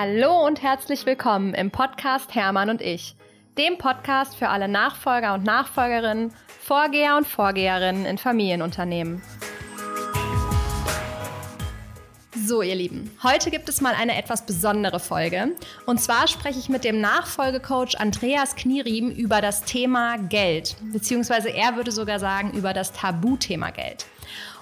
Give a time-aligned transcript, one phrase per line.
[0.00, 3.16] Hallo und herzlich willkommen im Podcast Hermann und ich,
[3.58, 9.20] dem Podcast für alle Nachfolger und Nachfolgerinnen, Vorgeher und Vorgeherinnen in Familienunternehmen.
[12.46, 15.56] So, ihr Lieben, heute gibt es mal eine etwas besondere Folge.
[15.84, 20.76] Und zwar spreche ich mit dem Nachfolgecoach Andreas Knieriem über das Thema Geld.
[20.92, 24.06] Beziehungsweise er würde sogar sagen über das Tabuthema Geld.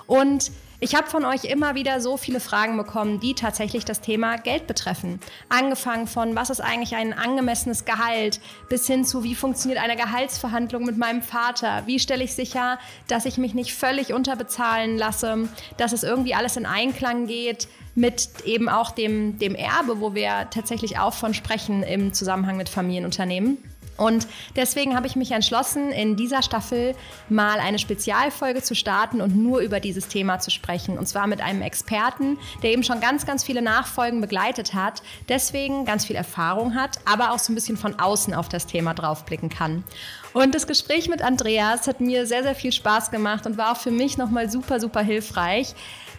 [0.06, 0.50] Und
[0.80, 4.66] ich habe von euch immer wieder so viele Fragen bekommen, die tatsächlich das Thema Geld
[4.66, 5.20] betreffen.
[5.48, 10.84] Angefangen von, was ist eigentlich ein angemessenes Gehalt, bis hin zu, wie funktioniert eine Gehaltsverhandlung
[10.84, 12.78] mit meinem Vater, wie stelle ich sicher,
[13.08, 18.28] dass ich mich nicht völlig unterbezahlen lasse, dass es irgendwie alles in Einklang geht mit
[18.44, 23.56] eben auch dem, dem Erbe, wo wir tatsächlich auch von sprechen im Zusammenhang mit Familienunternehmen.
[23.96, 26.94] Und deswegen habe ich mich entschlossen, in dieser Staffel
[27.28, 30.98] mal eine Spezialfolge zu starten und nur über dieses Thema zu sprechen.
[30.98, 35.84] Und zwar mit einem Experten, der eben schon ganz, ganz viele Nachfolgen begleitet hat, deswegen
[35.84, 39.48] ganz viel Erfahrung hat, aber auch so ein bisschen von außen auf das Thema draufblicken
[39.48, 39.84] kann.
[40.32, 43.78] Und das Gespräch mit Andreas hat mir sehr, sehr viel Spaß gemacht und war auch
[43.78, 45.74] für mich nochmal super, super hilfreich.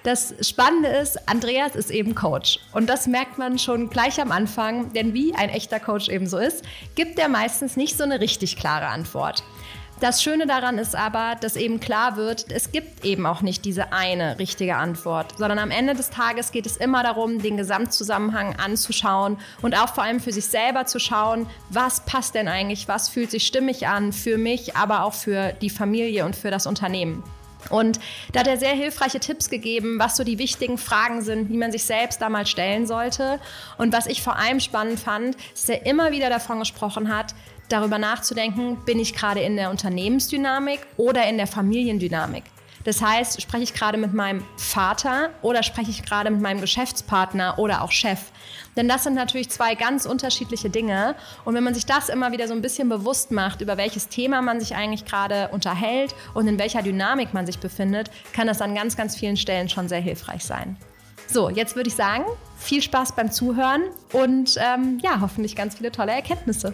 [0.07, 2.59] Das Spannende ist, Andreas ist eben Coach.
[2.71, 6.37] Und das merkt man schon gleich am Anfang, denn wie ein echter Coach eben so
[6.37, 6.63] ist,
[6.95, 9.43] gibt er meistens nicht so eine richtig klare Antwort.
[9.99, 13.91] Das Schöne daran ist aber, dass eben klar wird, es gibt eben auch nicht diese
[13.91, 19.37] eine richtige Antwort, sondern am Ende des Tages geht es immer darum, den Gesamtzusammenhang anzuschauen
[19.61, 23.29] und auch vor allem für sich selber zu schauen, was passt denn eigentlich, was fühlt
[23.29, 27.23] sich stimmig an für mich, aber auch für die Familie und für das Unternehmen.
[27.69, 27.99] Und
[28.31, 31.71] da hat er sehr hilfreiche Tipps gegeben, was so die wichtigen Fragen sind, wie man
[31.71, 33.39] sich selbst da mal stellen sollte.
[33.77, 37.33] Und was ich vor allem spannend fand, ist, dass er immer wieder davon gesprochen hat,
[37.69, 42.43] darüber nachzudenken, bin ich gerade in der Unternehmensdynamik oder in der Familiendynamik.
[42.87, 47.59] Das heißt, spreche ich gerade mit meinem Vater oder spreche ich gerade mit meinem Geschäftspartner
[47.59, 48.31] oder auch Chef?
[48.77, 51.15] Denn das sind natürlich zwei ganz unterschiedliche Dinge.
[51.43, 54.41] Und wenn man sich das immer wieder so ein bisschen bewusst macht, über welches Thema
[54.41, 58.73] man sich eigentlich gerade unterhält und in welcher Dynamik man sich befindet, kann das an
[58.73, 60.77] ganz, ganz vielen Stellen schon sehr hilfreich sein.
[61.27, 62.23] So, jetzt würde ich sagen,
[62.57, 63.81] viel Spaß beim Zuhören
[64.13, 66.73] und ähm, ja, hoffentlich ganz viele tolle Erkenntnisse.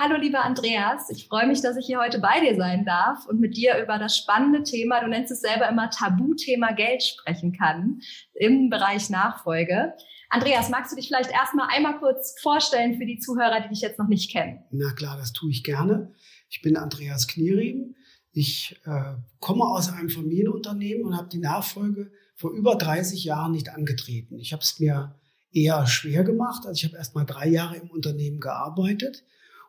[0.00, 3.40] Hallo lieber Andreas, ich freue mich, dass ich hier heute bei dir sein darf und
[3.40, 8.00] mit dir über das spannende Thema, du nennst es selber immer Tabuthema Geld sprechen kann
[8.34, 9.94] im Bereich Nachfolge.
[10.30, 13.98] Andreas, magst du dich vielleicht erstmal einmal kurz vorstellen für die Zuhörer, die dich jetzt
[13.98, 14.62] noch nicht kennen?
[14.70, 16.12] Na klar, das tue ich gerne.
[16.48, 17.96] Ich bin Andreas Knieriem.
[18.30, 23.70] Ich äh, komme aus einem Familienunternehmen und habe die Nachfolge vor über 30 Jahren nicht
[23.70, 24.38] angetreten.
[24.38, 25.16] Ich habe es mir
[25.50, 26.66] eher schwer gemacht.
[26.66, 29.24] Also ich habe erst mal drei Jahre im Unternehmen gearbeitet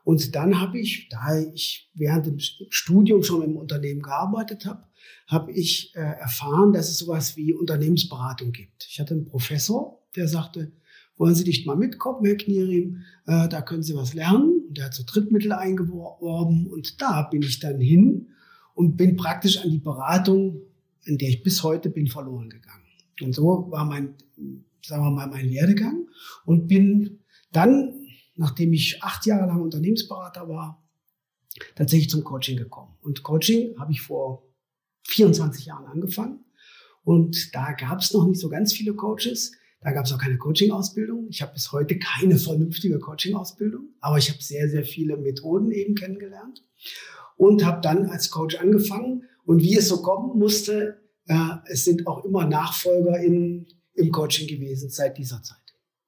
[0.09, 4.85] und dann habe ich, da ich während dem Studium schon im Unternehmen gearbeitet habe,
[5.27, 8.87] habe ich äh, erfahren, dass es sowas wie Unternehmensberatung gibt.
[8.89, 10.71] Ich hatte einen Professor, der sagte,
[11.15, 14.63] wollen Sie nicht mal mitkommen, Herr Knierim, äh, da können Sie was lernen.
[14.69, 18.29] Und der hat so Drittmittel eingeworben und da bin ich dann hin
[18.73, 20.59] und bin praktisch an die Beratung,
[21.05, 22.87] in der ich bis heute bin, verloren gegangen.
[23.21, 24.15] Und so war mein,
[24.81, 26.07] sagen wir mal, mein Werdegang
[26.45, 27.19] und bin
[27.51, 27.98] dann
[28.39, 30.81] nachdem ich acht Jahre lang Unternehmensberater war,
[31.75, 32.95] tatsächlich zum Coaching gekommen.
[33.01, 34.47] Und Coaching habe ich vor
[35.07, 36.45] 24 Jahren angefangen.
[37.03, 39.51] Und da gab es noch nicht so ganz viele Coaches.
[39.81, 41.27] Da gab es auch keine Coaching-Ausbildung.
[41.29, 45.95] Ich habe bis heute keine vernünftige Coaching-Ausbildung, aber ich habe sehr, sehr viele Methoden eben
[45.95, 46.63] kennengelernt
[47.35, 49.23] und habe dann als Coach angefangen.
[49.45, 54.47] Und wie es so kommen musste, äh, es sind auch immer Nachfolger in, im Coaching
[54.47, 55.57] gewesen seit dieser Zeit.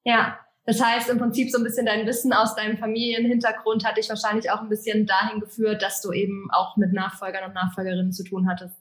[0.03, 4.09] Ja, das heißt, im Prinzip so ein bisschen dein Wissen aus deinem Familienhintergrund hat dich
[4.09, 8.23] wahrscheinlich auch ein bisschen dahin geführt, dass du eben auch mit Nachfolgern und Nachfolgerinnen zu
[8.23, 8.75] tun hattest.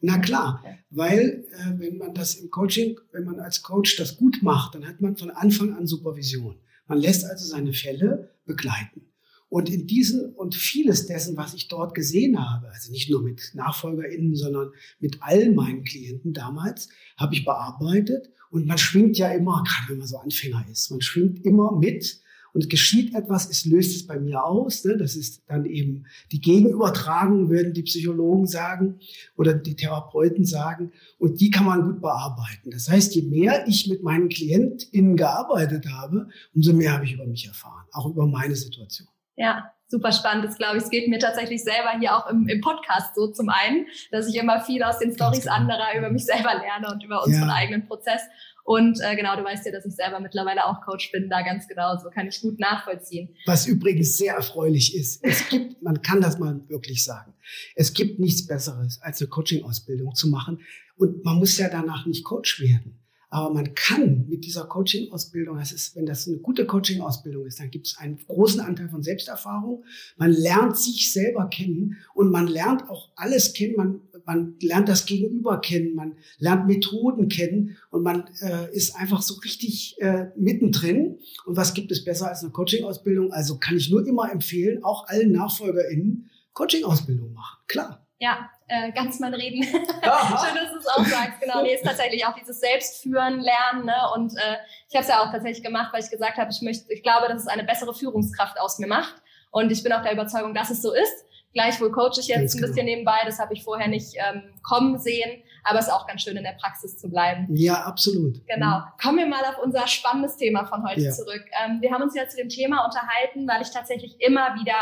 [0.00, 4.42] Na klar, weil äh, wenn man das im Coaching, wenn man als Coach das gut
[4.42, 6.58] macht, dann hat man von Anfang an Supervision.
[6.86, 9.09] Man lässt also seine Fälle begleiten.
[9.50, 13.50] Und in diesen und vieles dessen, was ich dort gesehen habe, also nicht nur mit
[13.54, 14.70] NachfolgerInnen, sondern
[15.00, 18.30] mit all meinen Klienten damals, habe ich bearbeitet.
[18.50, 22.20] Und man schwingt ja immer, gerade wenn man so Anfänger ist, man schwingt immer mit
[22.52, 24.84] und geschieht etwas, es löst es bei mir aus.
[24.84, 24.96] Ne?
[24.96, 29.00] Das ist dann eben die Gegenübertragung, würden die Psychologen sagen
[29.36, 30.92] oder die Therapeuten sagen.
[31.18, 32.70] Und die kann man gut bearbeiten.
[32.70, 37.26] Das heißt, je mehr ich mit meinen KlientInnen gearbeitet habe, umso mehr habe ich über
[37.26, 39.08] mich erfahren, auch über meine Situation.
[39.40, 40.84] Ja, super spannend ist, glaube ich.
[40.84, 44.36] Es geht mir tatsächlich selber hier auch im, im Podcast so zum einen, dass ich
[44.36, 45.54] immer viel aus den Stories genau.
[45.54, 47.54] anderer über mich selber lerne und über unseren ja.
[47.54, 48.20] eigenen Prozess.
[48.64, 51.66] Und äh, genau, du weißt ja, dass ich selber mittlerweile auch Coach bin, da ganz
[51.66, 53.34] genau, so kann ich gut nachvollziehen.
[53.46, 57.32] Was übrigens sehr erfreulich ist, es gibt, man kann das mal wirklich sagen,
[57.74, 60.60] es gibt nichts Besseres, als eine Coaching-Ausbildung zu machen.
[60.96, 62.99] Und man muss ja danach nicht Coach werden.
[63.30, 67.70] Aber man kann mit dieser Coaching-Ausbildung, das ist, wenn das eine gute Coaching-Ausbildung ist, dann
[67.70, 69.84] gibt es einen großen Anteil von Selbsterfahrung.
[70.16, 73.74] Man lernt sich selber kennen und man lernt auch alles kennen.
[73.76, 79.22] Man, man lernt das Gegenüber kennen, man lernt Methoden kennen und man äh, ist einfach
[79.22, 81.18] so richtig äh, mittendrin.
[81.46, 83.32] Und was gibt es besser als eine Coaching-Ausbildung?
[83.32, 87.58] Also kann ich nur immer empfehlen, auch allen NachfolgerInnen Coaching-Ausbildung machen.
[87.68, 88.06] Klar.
[88.18, 89.62] Ja, äh, ganz mein Reden.
[89.64, 91.40] Schön, dass du es auch sagst.
[91.40, 93.84] Genau, nee, ist tatsächlich auch dieses Selbstführen lernen.
[93.84, 93.96] Ne?
[94.14, 94.58] Und äh,
[94.88, 97.26] ich habe es ja auch tatsächlich gemacht, weil ich gesagt habe, ich möchte, ich glaube,
[97.28, 99.14] dass es eine bessere Führungskraft aus mir macht.
[99.50, 101.24] Und ich bin auch der Überzeugung, dass es so ist.
[101.52, 102.90] Gleichwohl coache ich jetzt ein bisschen genau.
[102.90, 103.18] nebenbei.
[103.24, 105.42] Das habe ich vorher nicht ähm, kommen sehen.
[105.64, 107.46] Aber es ist auch ganz schön, in der Praxis zu bleiben.
[107.50, 108.46] Ja, absolut.
[108.46, 108.78] Genau.
[108.78, 108.84] Mhm.
[109.02, 111.10] Kommen wir mal auf unser spannendes Thema von heute ja.
[111.10, 111.44] zurück.
[111.62, 114.78] Ähm, wir haben uns ja zu dem Thema unterhalten, weil ich tatsächlich immer wieder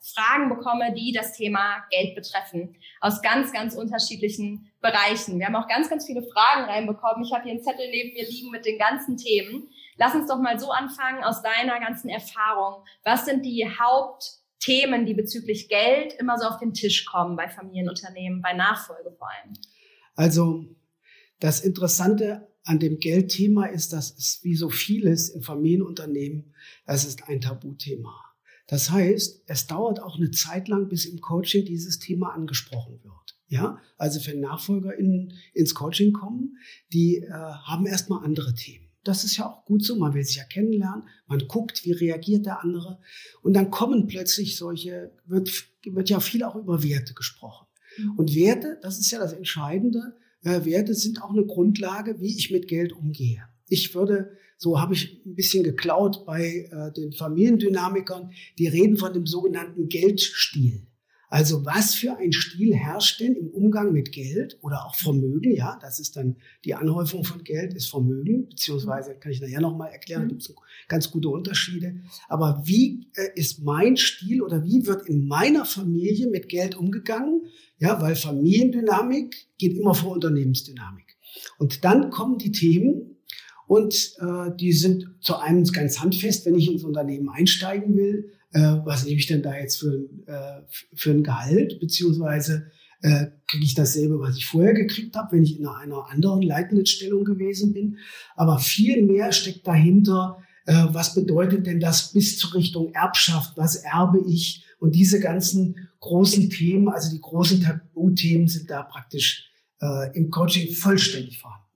[0.00, 2.76] Fragen bekomme, die das Thema Geld betreffen.
[3.00, 5.38] Aus ganz, ganz unterschiedlichen Bereichen.
[5.38, 7.24] Wir haben auch ganz, ganz viele Fragen reinbekommen.
[7.24, 9.68] Ich habe hier einen Zettel neben mir liegen mit den ganzen Themen.
[9.96, 12.84] Lass uns doch mal so anfangen aus deiner ganzen Erfahrung.
[13.04, 13.68] Was sind die
[14.62, 19.28] Hauptthemen, die bezüglich Geld immer so auf den Tisch kommen bei Familienunternehmen, bei Nachfolge vor
[19.28, 19.54] allem?
[20.14, 20.64] Also
[21.40, 26.54] das Interessante an dem Geldthema ist, dass es wie so vieles in Familienunternehmen,
[26.86, 28.14] das ist ein Tabuthema.
[28.68, 33.36] Das heißt, es dauert auch eine Zeit lang, bis im Coaching dieses Thema angesprochen wird.
[33.48, 36.56] Ja, also wenn NachfolgerInnen ins Coaching kommen,
[36.92, 38.81] die äh, haben erstmal andere Themen.
[39.04, 39.96] Das ist ja auch gut so.
[39.96, 41.08] Man will sich ja kennenlernen.
[41.26, 43.00] Man guckt, wie reagiert der andere.
[43.42, 45.50] Und dann kommen plötzlich solche, wird,
[45.84, 47.66] wird ja viel auch über Werte gesprochen.
[47.98, 48.18] Mhm.
[48.18, 52.50] Und Werte, das ist ja das Entscheidende, äh, Werte sind auch eine Grundlage, wie ich
[52.50, 53.42] mit Geld umgehe.
[53.68, 59.12] Ich würde, so habe ich ein bisschen geklaut bei äh, den Familiendynamikern, die reden von
[59.12, 60.86] dem sogenannten Geldstil.
[61.32, 65.56] Also was für ein Stil herrscht denn im Umgang mit Geld oder auch Vermögen?
[65.56, 66.36] Ja, das ist dann
[66.66, 70.28] die Anhäufung von Geld ist Vermögen, beziehungsweise kann ich nachher nochmal erklären, mhm.
[70.28, 70.54] gibt es
[70.88, 71.94] ganz gute Unterschiede.
[72.28, 77.46] Aber wie äh, ist mein Stil oder wie wird in meiner Familie mit Geld umgegangen?
[77.78, 81.16] Ja, weil Familiendynamik geht immer vor Unternehmensdynamik.
[81.58, 83.16] Und dann kommen die Themen
[83.66, 88.60] und äh, die sind zu einem ganz handfest, wenn ich ins Unternehmen einsteigen will, äh,
[88.84, 90.62] was nehme ich denn da jetzt für, äh,
[90.94, 92.70] für ein Gehalt, beziehungsweise
[93.02, 96.86] äh, kriege ich dasselbe, was ich vorher gekriegt habe, wenn ich in einer anderen leitenden
[96.86, 97.98] Stellung gewesen bin.
[98.36, 103.76] Aber viel mehr steckt dahinter, äh, was bedeutet denn das bis zur Richtung Erbschaft, was
[103.76, 109.50] erbe ich und diese ganzen großen Themen, also die großen Tabuthemen sind da praktisch
[109.80, 111.66] äh, im Coaching vollständig vorhanden.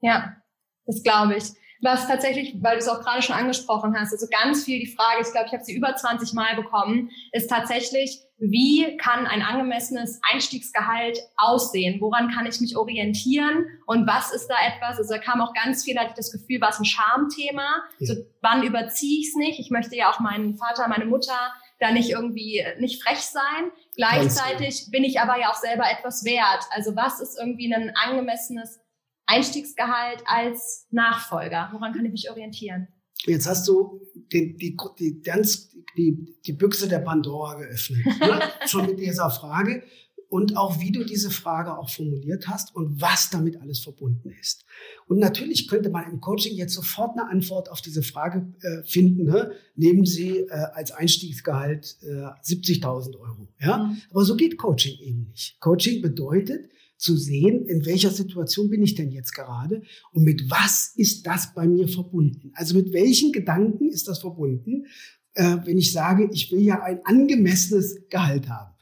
[0.00, 0.36] Ja,
[0.84, 1.44] das glaube ich.
[1.82, 5.22] Was tatsächlich, weil du es auch gerade schon angesprochen hast, also ganz viel die Frage,
[5.22, 10.20] ich glaube, ich habe sie über 20 Mal bekommen, ist tatsächlich, wie kann ein angemessenes
[10.30, 12.00] Einstiegsgehalt aussehen?
[12.00, 13.66] Woran kann ich mich orientieren?
[13.86, 14.98] Und was ist da etwas?
[14.98, 17.82] Also da kam auch ganz viel, hatte ich das Gefühl, war es ein Charmthema.
[17.98, 18.14] Ja.
[18.14, 19.58] So, wann überziehe ich es nicht?
[19.58, 23.70] Ich möchte ja auch meinen Vater, meine Mutter da nicht irgendwie nicht frech sein.
[23.96, 26.64] Gleichzeitig bin ich aber ja auch selber etwas wert.
[26.70, 28.80] Also was ist irgendwie ein angemessenes
[29.26, 31.68] Einstiegsgehalt als Nachfolger?
[31.72, 32.88] Woran kann ich mich orientieren?
[33.24, 34.00] Jetzt hast du
[34.32, 38.04] die, die, die, ganz, die, die Büchse der Pandora geöffnet.
[38.20, 38.40] Ne?
[38.66, 39.82] Schon mit dieser Frage
[40.28, 44.64] und auch wie du diese Frage auch formuliert hast und was damit alles verbunden ist.
[45.06, 49.24] Und natürlich könnte man im Coaching jetzt sofort eine Antwort auf diese Frage äh, finden.
[49.24, 49.52] Ne?
[49.76, 53.48] Nehmen Sie äh, als Einstiegsgehalt äh, 70.000 Euro.
[53.60, 53.84] Ja?
[53.84, 53.96] Mhm.
[54.10, 55.60] Aber so geht Coaching eben nicht.
[55.60, 56.68] Coaching bedeutet,
[56.98, 61.52] zu sehen, in welcher Situation bin ich denn jetzt gerade und mit was ist das
[61.54, 62.52] bei mir verbunden?
[62.54, 64.86] Also mit welchen Gedanken ist das verbunden,
[65.34, 68.74] äh, wenn ich sage, ich will ja ein angemessenes Gehalt haben?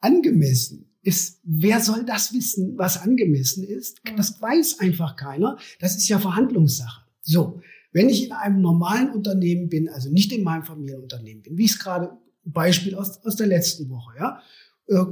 [0.00, 4.00] Angemessen ist, wer soll das wissen, was angemessen ist?
[4.16, 5.58] Das weiß einfach keiner.
[5.78, 7.02] Das ist ja Verhandlungssache.
[7.22, 7.60] So,
[7.92, 11.72] wenn ich in einem normalen Unternehmen bin, also nicht in meinem Familienunternehmen bin, wie ich
[11.72, 12.10] es gerade
[12.44, 14.42] Beispiel aus, aus der letzten Woche, ja,
[14.88, 15.04] äh,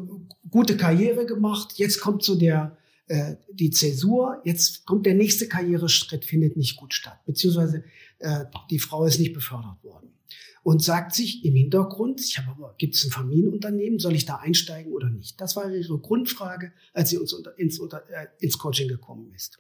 [0.51, 2.77] gute Karriere gemacht, jetzt kommt so der
[3.07, 7.85] äh, die Zäsur, jetzt kommt der nächste Karriereschritt, findet nicht gut statt, beziehungsweise
[8.19, 10.18] äh, die Frau ist nicht befördert worden
[10.63, 14.37] und sagt sich im Hintergrund, ich habe aber, gibt es ein Familienunternehmen, soll ich da
[14.37, 15.41] einsteigen oder nicht?
[15.41, 19.59] Das war ihre Grundfrage, als sie uns unter, ins, unter, äh, ins Coaching gekommen ist.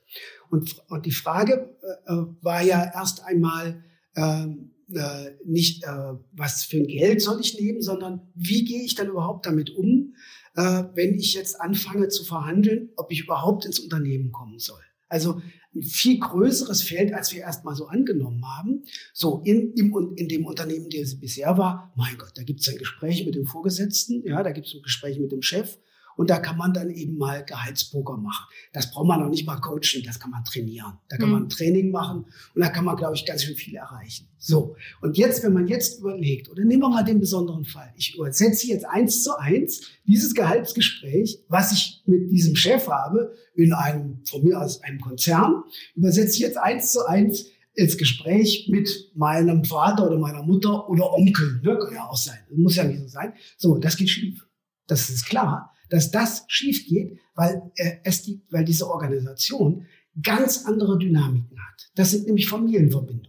[0.50, 3.84] Und, und die Frage äh, äh war ja erst einmal,
[4.16, 8.94] ähm, äh, nicht, äh, was für ein Geld soll ich nehmen, sondern wie gehe ich
[8.94, 10.14] dann überhaupt damit um,
[10.56, 14.80] äh, wenn ich jetzt anfange zu verhandeln, ob ich überhaupt ins Unternehmen kommen soll.
[15.08, 15.40] Also
[15.74, 18.84] ein viel größeres Feld, als wir erstmal so angenommen haben.
[19.12, 22.68] So, in, im, in dem Unternehmen, der es bisher war, mein Gott, da gibt es
[22.68, 25.78] ein Gespräch mit dem Vorgesetzten, ja, da gibt es ein Gespräch mit dem Chef
[26.18, 28.44] Und da kann man dann eben mal Gehaltspoker machen.
[28.72, 30.94] Das braucht man noch nicht mal coachen, das kann man trainieren.
[31.08, 31.34] Da kann mhm.
[31.34, 34.26] man Training machen und da kann man, glaube ich, ganz schön viel erreichen.
[34.37, 34.75] So.
[35.00, 37.92] Und jetzt, wenn man jetzt überlegt, oder nehmen wir mal den besonderen Fall.
[37.96, 43.72] Ich übersetze jetzt eins zu eins dieses Gehaltsgespräch, was ich mit diesem Chef habe, in
[43.72, 45.62] einem, von mir aus einem Konzern,
[45.94, 51.12] übersetze ich jetzt eins zu eins ins Gespräch mit meinem Vater oder meiner Mutter oder
[51.12, 51.60] Onkel.
[51.62, 51.78] Ne?
[51.78, 52.40] Kann ja auch sein.
[52.50, 53.34] Muss ja nicht so sein.
[53.56, 54.44] So, das geht schief.
[54.88, 59.87] Das ist klar dass das schief geht, weil, äh, es die, weil diese Organisation
[60.23, 61.90] ganz andere Dynamiken hat.
[61.95, 63.28] Das sind nämlich Familienverbindungen.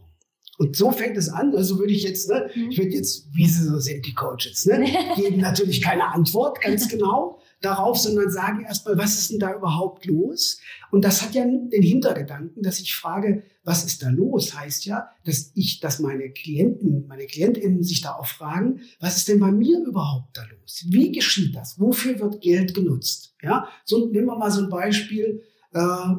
[0.57, 1.55] Und so fängt es an.
[1.55, 2.69] Also würde ich jetzt, ne, mhm.
[2.71, 4.85] ich würde jetzt, wie sie so sind, die Coaches, ne,
[5.15, 10.05] geben natürlich keine Antwort ganz genau darauf, sondern sagen erstmal, was ist denn da überhaupt
[10.05, 10.59] los?
[10.91, 14.57] Und das hat ja den Hintergedanken, dass ich frage, was ist da los?
[14.57, 19.27] Heißt ja, dass ich, dass meine Klienten, meine KlientInnen sich da auch fragen, was ist
[19.27, 20.85] denn bei mir überhaupt da los?
[20.87, 21.79] Wie geschieht das?
[21.79, 23.35] Wofür wird Geld genutzt?
[23.41, 25.43] Ja, so nehmen wir mal so ein Beispiel.
[25.73, 26.15] Äh,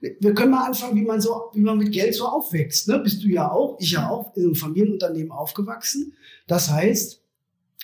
[0.00, 2.86] wir können mal anfangen, wie man so, wie man mit Geld so aufwächst.
[2.86, 3.00] Ne?
[3.00, 6.14] Bist du ja auch, ich ja auch, in einem Familienunternehmen aufgewachsen.
[6.46, 7.17] Das heißt,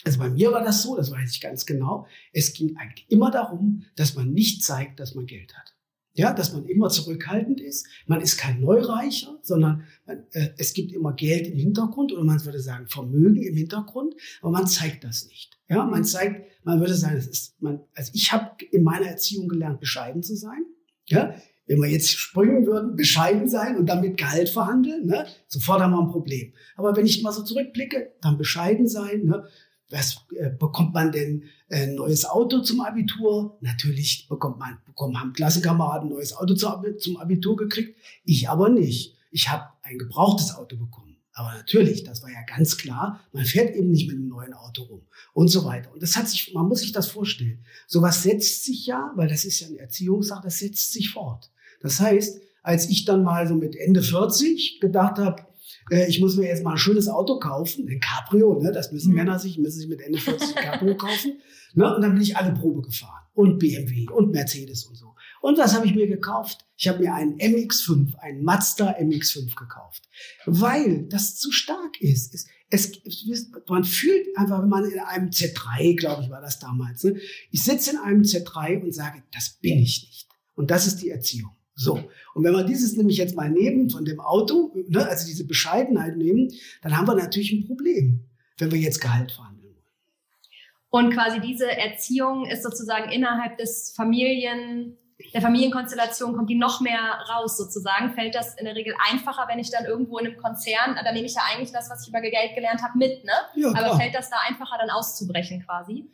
[0.04, 2.06] also bei mir war das so, das weiß ich ganz genau.
[2.32, 5.74] Es ging eigentlich immer darum, dass man nicht zeigt, dass man Geld hat.
[6.16, 7.88] Ja, dass man immer zurückhaltend ist.
[8.06, 12.44] Man ist kein Neureicher, sondern man, äh, es gibt immer Geld im Hintergrund oder man
[12.44, 15.58] würde sagen Vermögen im Hintergrund, aber man zeigt das nicht.
[15.68, 17.80] Ja, man zeigt, man würde sagen, es ist man.
[17.94, 20.64] Also ich habe in meiner Erziehung gelernt, bescheiden zu sein.
[21.06, 21.34] Ja,
[21.66, 26.00] wenn wir jetzt springen würden, bescheiden sein und damit Gehalt verhandeln, ne, sofort haben wir
[26.00, 26.52] ein Problem.
[26.76, 29.44] Aber wenn ich mal so zurückblicke, dann bescheiden sein, ne,
[29.90, 33.58] was äh, bekommt man denn ein äh, neues Auto zum Abitur?
[33.60, 37.98] Natürlich bekommt man, bekommen haben Klassenkameraden ein neues Auto zum Abitur gekriegt.
[38.24, 39.16] Ich aber nicht.
[39.30, 41.16] Ich habe ein gebrauchtes Auto bekommen.
[41.36, 44.84] Aber natürlich, das war ja ganz klar, man fährt eben nicht mit einem neuen Auto
[44.84, 45.92] rum und so weiter.
[45.92, 47.64] Und das hat sich, man muss sich das vorstellen.
[47.88, 51.50] Sowas setzt sich ja, weil das ist ja eine Erziehungssache, das setzt sich fort.
[51.80, 55.44] Das heißt, als ich dann mal so mit Ende 40 gedacht habe,
[55.90, 58.72] äh, ich muss mir jetzt mal ein schönes Auto kaufen, ein Cabrio, ne?
[58.72, 59.16] das müssen mhm.
[59.16, 61.40] Männer sich, müssen sich mit Ende 40 ein Cabrio kaufen.
[61.74, 61.94] Ne?
[61.94, 63.22] Und dann bin ich alle Probe gefahren.
[63.34, 65.14] Und BMW und Mercedes und so.
[65.40, 66.64] Und was habe ich mir gekauft?
[66.76, 70.08] Ich habe mir einen MX5, einen Mazda MX5 gekauft.
[70.46, 72.48] Weil das zu stark ist.
[72.70, 72.92] Es,
[73.28, 77.04] es, man fühlt einfach, wenn man in einem Z3, glaube ich, war das damals.
[77.04, 77.18] Ne?
[77.50, 80.28] Ich sitze in einem Z3 und sage, das bin ich nicht.
[80.54, 81.50] Und das ist die Erziehung.
[81.74, 82.00] So.
[82.34, 86.16] Und wenn wir dieses nämlich jetzt mal nehmen von dem Auto, ne, also diese Bescheidenheit
[86.16, 86.52] nehmen,
[86.82, 88.20] dann haben wir natürlich ein Problem,
[88.58, 91.06] wenn wir jetzt Gehalt verhandeln wollen.
[91.06, 94.96] Und quasi diese Erziehung ist sozusagen innerhalb des Familien,
[95.32, 98.14] der Familienkonstellation kommt die noch mehr raus sozusagen.
[98.14, 101.26] Fällt das in der Regel einfacher, wenn ich dann irgendwo in einem Konzern, da nehme
[101.26, 103.32] ich ja eigentlich das, was ich über Geld gelernt habe, mit, ne?
[103.56, 106.10] Ja, Aber fällt das da einfacher dann auszubrechen quasi?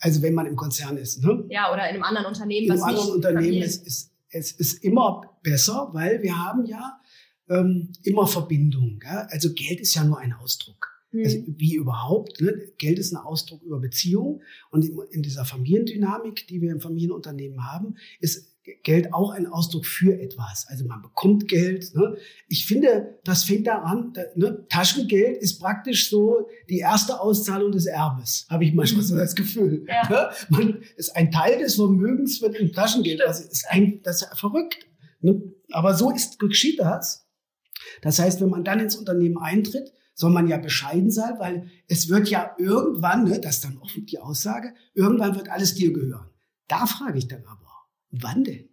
[0.00, 1.44] Also wenn man im Konzern ist, ne?
[1.48, 2.66] Ja, oder in einem anderen Unternehmen.
[2.66, 7.00] In einem anderen Unternehmen ist, ist es ist immer besser, weil wir haben ja
[7.48, 8.98] ähm, immer Verbindung.
[8.98, 9.26] Gell?
[9.30, 10.95] Also Geld ist ja nur ein Ausdruck.
[11.12, 11.24] Mhm.
[11.24, 12.40] Also wie überhaupt.
[12.40, 12.72] Ne?
[12.78, 14.42] Geld ist ein Ausdruck über Beziehung.
[14.70, 20.18] Und in, dieser Familiendynamik, die wir im Familienunternehmen haben, ist Geld auch ein Ausdruck für
[20.18, 20.66] etwas.
[20.68, 21.94] Also man bekommt Geld.
[21.94, 22.16] Ne?
[22.48, 24.66] Ich finde, das fängt daran, da, ne?
[24.68, 29.86] Taschengeld ist praktisch so die erste Auszahlung des Erbes, habe ich manchmal so das Gefühl.
[29.86, 30.08] Ja.
[30.08, 30.30] Ne?
[30.48, 33.22] Man ist ein Teil des Vermögens wird im Taschengeld.
[33.22, 34.86] Also ist ein, das ist verrückt.
[35.20, 35.42] Ne?
[35.70, 37.26] Aber so ist, geschieht das.
[38.02, 42.08] Das heißt, wenn man dann ins Unternehmen eintritt, soll man ja bescheiden sein, weil es
[42.08, 46.30] wird ja irgendwann, ne, das ist dann auch die Aussage, irgendwann wird alles dir gehören.
[46.68, 47.70] Da frage ich dann aber,
[48.10, 48.68] wann denn?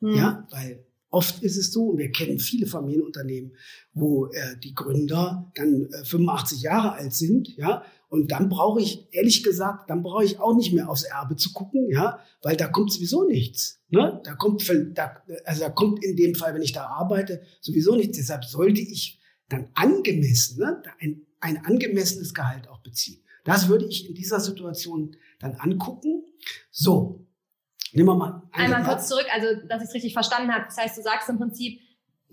[0.00, 0.16] Hm.
[0.16, 3.52] Ja, weil oft ist es so, und wir kennen viele Familienunternehmen,
[3.94, 9.06] wo äh, die Gründer dann äh, 85 Jahre alt sind, ja, und dann brauche ich,
[9.12, 12.66] ehrlich gesagt, dann brauche ich auch nicht mehr aufs Erbe zu gucken, ja, weil da
[12.66, 13.80] kommt sowieso nichts.
[13.88, 14.20] Ne?
[14.24, 18.18] Da kommt, da, also da kommt in dem Fall, wenn ich da arbeite, sowieso nichts.
[18.18, 19.21] Deshalb sollte ich
[19.52, 23.22] dann angemessen, ne, ein, ein angemessenes Gehalt auch beziehen.
[23.44, 26.24] Das würde ich in dieser Situation dann angucken.
[26.70, 27.26] So,
[27.92, 28.42] Nehmen wir mal.
[28.52, 30.64] Einmal kurz zurück, also dass ich es richtig verstanden habe.
[30.64, 31.80] Das heißt, du sagst im Prinzip,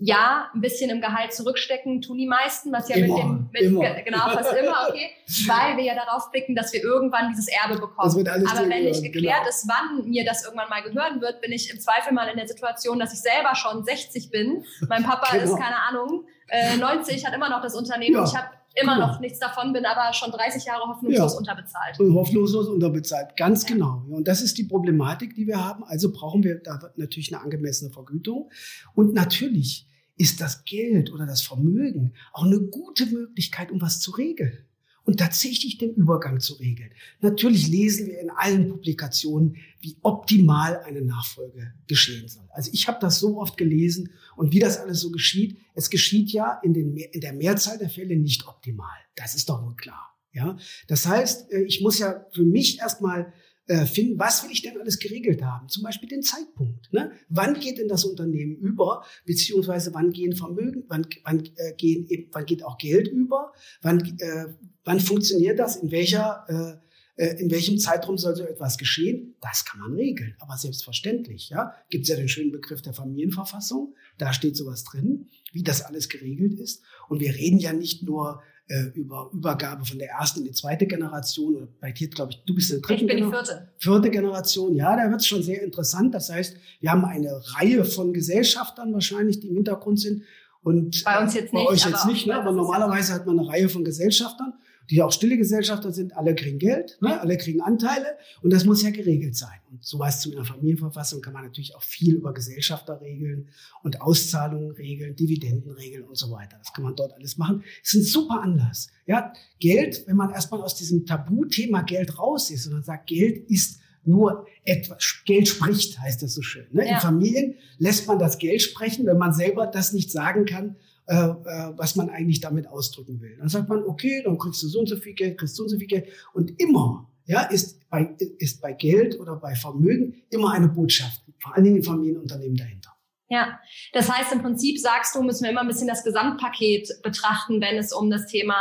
[0.02, 3.62] ja, ein bisschen im Gehalt zurückstecken tun die meisten, was ja immer, mit dem, mit,
[3.62, 4.02] immer.
[4.02, 5.10] genau, fast immer, okay,
[5.46, 7.98] weil wir ja darauf blicken, dass wir irgendwann dieses Erbe bekommen.
[7.98, 9.48] Aber wenn nicht geklärt genau.
[9.50, 12.48] ist, wann mir das irgendwann mal gehören wird, bin ich im Zweifel mal in der
[12.48, 14.64] Situation, dass ich selber schon 60 bin.
[14.88, 15.44] Mein Papa genau.
[15.44, 18.14] ist, keine Ahnung, äh, 90, hat immer noch das Unternehmen.
[18.14, 18.24] Ja.
[18.24, 19.06] Ich habe immer genau.
[19.08, 21.38] noch nichts davon, bin aber schon 30 Jahre hoffnungslos ja.
[21.38, 21.98] unterbezahlt.
[21.98, 23.74] Hoffnungslos unterbezahlt, ganz ja.
[23.74, 24.04] genau.
[24.08, 25.84] Und das ist die Problematik, die wir haben.
[25.84, 28.50] Also brauchen wir da natürlich eine angemessene Vergütung.
[28.94, 34.10] Und natürlich ist das Geld oder das Vermögen auch eine gute Möglichkeit, um was zu
[34.12, 34.66] regeln.
[35.10, 36.90] Und tatsächlich den Übergang zu regeln.
[37.20, 42.48] Natürlich lesen wir in allen Publikationen, wie optimal eine Nachfolge geschehen soll.
[42.52, 45.58] Also ich habe das so oft gelesen und wie das alles so geschieht.
[45.74, 48.86] Es geschieht ja in, den, in der Mehrzahl der Fälle nicht optimal.
[49.16, 50.16] Das ist doch wohl klar.
[50.32, 53.32] Ja, das heißt, äh, ich muss ja für mich erstmal
[53.70, 55.68] äh, finden, was will ich denn alles geregelt haben?
[55.68, 56.92] Zum Beispiel den Zeitpunkt.
[56.92, 57.12] Ne?
[57.28, 59.04] Wann geht denn das Unternehmen über?
[59.24, 63.52] Beziehungsweise wann gehen Vermögen, wann, wann, äh, gehen, wann geht auch Geld über?
[63.80, 64.46] Wann, äh,
[64.82, 65.76] wann funktioniert das?
[65.76, 69.36] In welcher äh, äh, in welchem Zeitraum soll so etwas geschehen?
[69.40, 70.34] Das kann man regeln.
[70.40, 73.94] Aber selbstverständlich, ja, gibt es ja den schönen Begriff der Familienverfassung.
[74.18, 76.82] Da steht sowas drin, wie das alles geregelt ist.
[77.08, 80.86] Und wir reden ja nicht nur äh, über Übergabe von der ersten in die zweite
[80.86, 81.66] Generation.
[81.80, 83.68] Bei dir, glaube ich, du bist in der dritten Ich bin die vierte.
[83.78, 86.14] Vierte Generation, ja, da wird es schon sehr interessant.
[86.14, 90.22] Das heißt, wir haben eine Reihe von Gesellschaftern wahrscheinlich, die im Hintergrund sind.
[90.62, 91.66] Und bei uns jetzt nicht.
[91.66, 92.36] Bei euch jetzt nicht, ne?
[92.36, 94.52] aber normalerweise hat man eine Reihe von Gesellschaftern
[94.90, 97.20] die auch stille Gesellschafter sind, alle kriegen Geld, ne?
[97.20, 99.58] alle kriegen Anteile und das muss ja geregelt sein.
[99.70, 103.48] Und so was zu einer Familienverfassung kann man natürlich auch viel über Gesellschafter regeln
[103.82, 106.58] und Auszahlungen regeln, Dividenden regeln und so weiter.
[106.58, 107.62] Das kann man dort alles machen.
[107.82, 108.88] Das ist ein super Anlass.
[109.06, 113.48] Ja, Geld, wenn man erstmal aus diesem Tabuthema Geld raus ist und man sagt, Geld
[113.48, 116.66] ist nur etwas, Geld spricht, heißt das so schön.
[116.72, 116.86] Ne?
[116.86, 116.94] Ja.
[116.94, 120.76] In Familien lässt man das Geld sprechen, wenn man selber das nicht sagen kann,
[121.06, 123.36] was man eigentlich damit ausdrücken will.
[123.38, 125.68] Dann sagt man, okay, dann kriegst du so und so viel Geld, kriegst so und
[125.68, 126.06] so viel Geld.
[126.32, 131.54] Und immer ja, ist, bei, ist bei Geld oder bei Vermögen immer eine Botschaft, vor
[131.54, 132.90] allen Dingen in Familienunternehmen dahinter.
[133.28, 133.60] Ja,
[133.92, 137.76] das heißt im Prinzip sagst du, müssen wir immer ein bisschen das Gesamtpaket betrachten, wenn
[137.76, 138.56] es um das Thema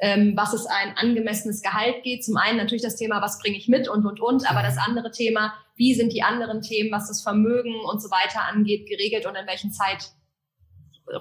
[0.00, 2.24] ähm, was ist ein angemessenes Gehalt geht.
[2.24, 5.10] Zum einen natürlich das Thema, was bringe ich mit und, und, und, aber das andere
[5.10, 9.36] Thema, wie sind die anderen Themen, was das Vermögen und so weiter angeht, geregelt und
[9.36, 10.10] in welchen Zeit,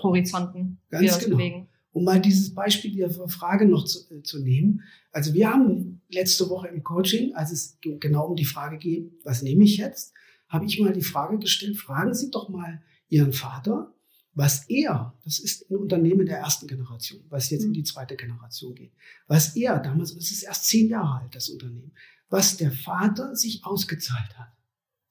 [0.01, 1.37] Horizonten Ganz wir genau.
[1.37, 1.67] bewegen.
[1.91, 4.83] Um mal dieses Beispiel der Frage noch zu, äh, zu nehmen.
[5.11, 9.41] Also wir haben letzte Woche im Coaching, als es genau um die Frage geht, was
[9.41, 10.13] nehme ich jetzt,
[10.47, 13.93] habe ich mal die Frage gestellt, fragen Sie doch mal Ihren Vater,
[14.33, 18.75] was er, das ist ein Unternehmen der ersten Generation, was jetzt in die zweite Generation
[18.75, 18.93] geht,
[19.27, 21.91] was er, damals, es ist erst zehn Jahre alt, das Unternehmen,
[22.29, 24.53] was der Vater sich ausgezahlt hat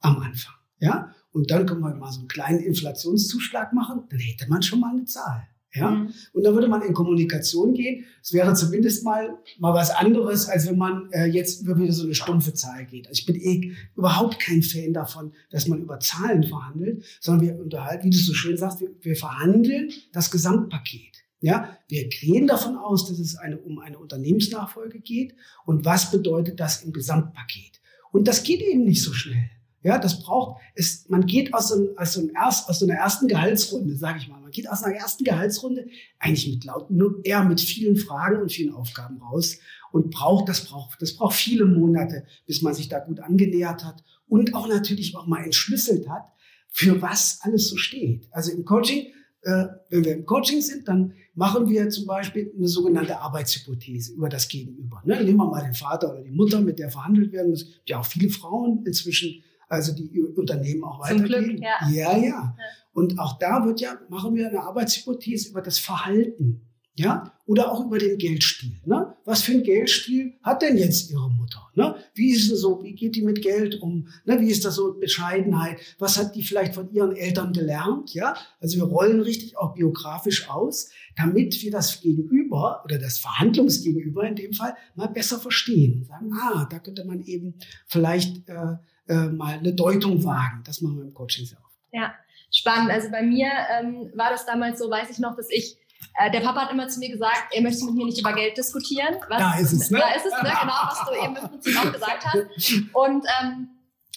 [0.00, 0.54] am Anfang.
[0.80, 4.80] Ja, und dann können wir mal so einen kleinen Inflationszuschlag machen, dann hätte man schon
[4.80, 5.46] mal eine Zahl.
[5.72, 5.90] Ja?
[5.92, 6.12] Mhm.
[6.32, 8.06] Und dann würde man in Kommunikation gehen.
[8.20, 12.02] Es wäre zumindest mal, mal was anderes, als wenn man äh, jetzt über wieder so
[12.04, 13.06] eine stumpfe Zahl geht.
[13.06, 17.60] Also ich bin eh überhaupt kein Fan davon, dass man über Zahlen verhandelt, sondern wir
[17.60, 21.24] unterhalten, wie du so schön sagst, wir, wir verhandeln das Gesamtpaket.
[21.40, 25.36] Ja, wir gehen davon aus, dass es eine, um eine Unternehmensnachfolge geht.
[25.64, 27.80] Und was bedeutet das im Gesamtpaket?
[28.10, 29.48] Und das geht eben nicht so schnell.
[29.82, 32.98] Ja, das braucht, es, man geht aus so, aus, so einem erst, aus so einer
[32.98, 35.86] ersten Gehaltsrunde, sage ich mal, man geht aus einer ersten Gehaltsrunde
[36.18, 39.58] eigentlich mit laut, nur eher mit vielen Fragen und vielen Aufgaben raus
[39.92, 44.02] und braucht, das braucht, das braucht viele Monate, bis man sich da gut angenähert hat
[44.26, 46.24] und auch natürlich auch mal entschlüsselt hat,
[46.68, 48.28] für was alles so steht.
[48.32, 49.06] Also im Coaching,
[49.42, 54.28] äh, wenn wir im Coaching sind, dann machen wir zum Beispiel eine sogenannte Arbeitshypothese über
[54.28, 55.02] das Gegenüber.
[55.04, 55.22] Ne?
[55.22, 57.66] Nehmen wir mal den Vater oder die Mutter, mit der verhandelt werden muss.
[57.86, 61.26] Ja, auch viele Frauen inzwischen also die Unternehmen auch weitergehen.
[61.26, 61.88] Glück, ja.
[61.90, 62.16] ja.
[62.16, 62.56] ja,
[62.92, 66.68] Und auch da wird ja, machen wir eine Arbeitshypothese über das Verhalten.
[66.98, 68.80] Ja, oder auch über den Geldstil.
[68.84, 69.14] Ne?
[69.24, 71.70] Was für ein Geldstil hat denn jetzt Ihre Mutter?
[71.76, 71.94] Ne?
[72.12, 72.82] Wie ist es so?
[72.82, 74.08] Wie geht die mit Geld um?
[74.24, 74.40] Ne?
[74.40, 75.78] Wie ist das so Bescheidenheit?
[76.00, 78.12] Was hat die vielleicht von ihren Eltern gelernt?
[78.14, 84.24] Ja, also wir rollen richtig auch biografisch aus, damit wir das Gegenüber oder das Verhandlungsgegenüber
[84.24, 87.54] in dem Fall mal besser verstehen und sagen, ah, da könnte man eben
[87.86, 88.74] vielleicht äh,
[89.08, 90.62] äh, mal eine Deutung wagen.
[90.64, 91.76] Das machen wir im Coaching sehr oft.
[91.92, 92.14] Ja,
[92.52, 92.90] spannend.
[92.90, 95.76] Also bei mir ähm, war das damals so, weiß ich noch, dass ich
[96.14, 98.56] äh, der Papa hat immer zu mir gesagt, er möchte mit mir nicht über Geld
[98.56, 99.16] diskutieren.
[99.28, 99.98] Was, da ist es, ne?
[99.98, 100.52] Da ist es, ne?
[100.60, 102.36] genau, was du eben im Prinzip auch gesagt hast.
[102.92, 103.68] Und ähm,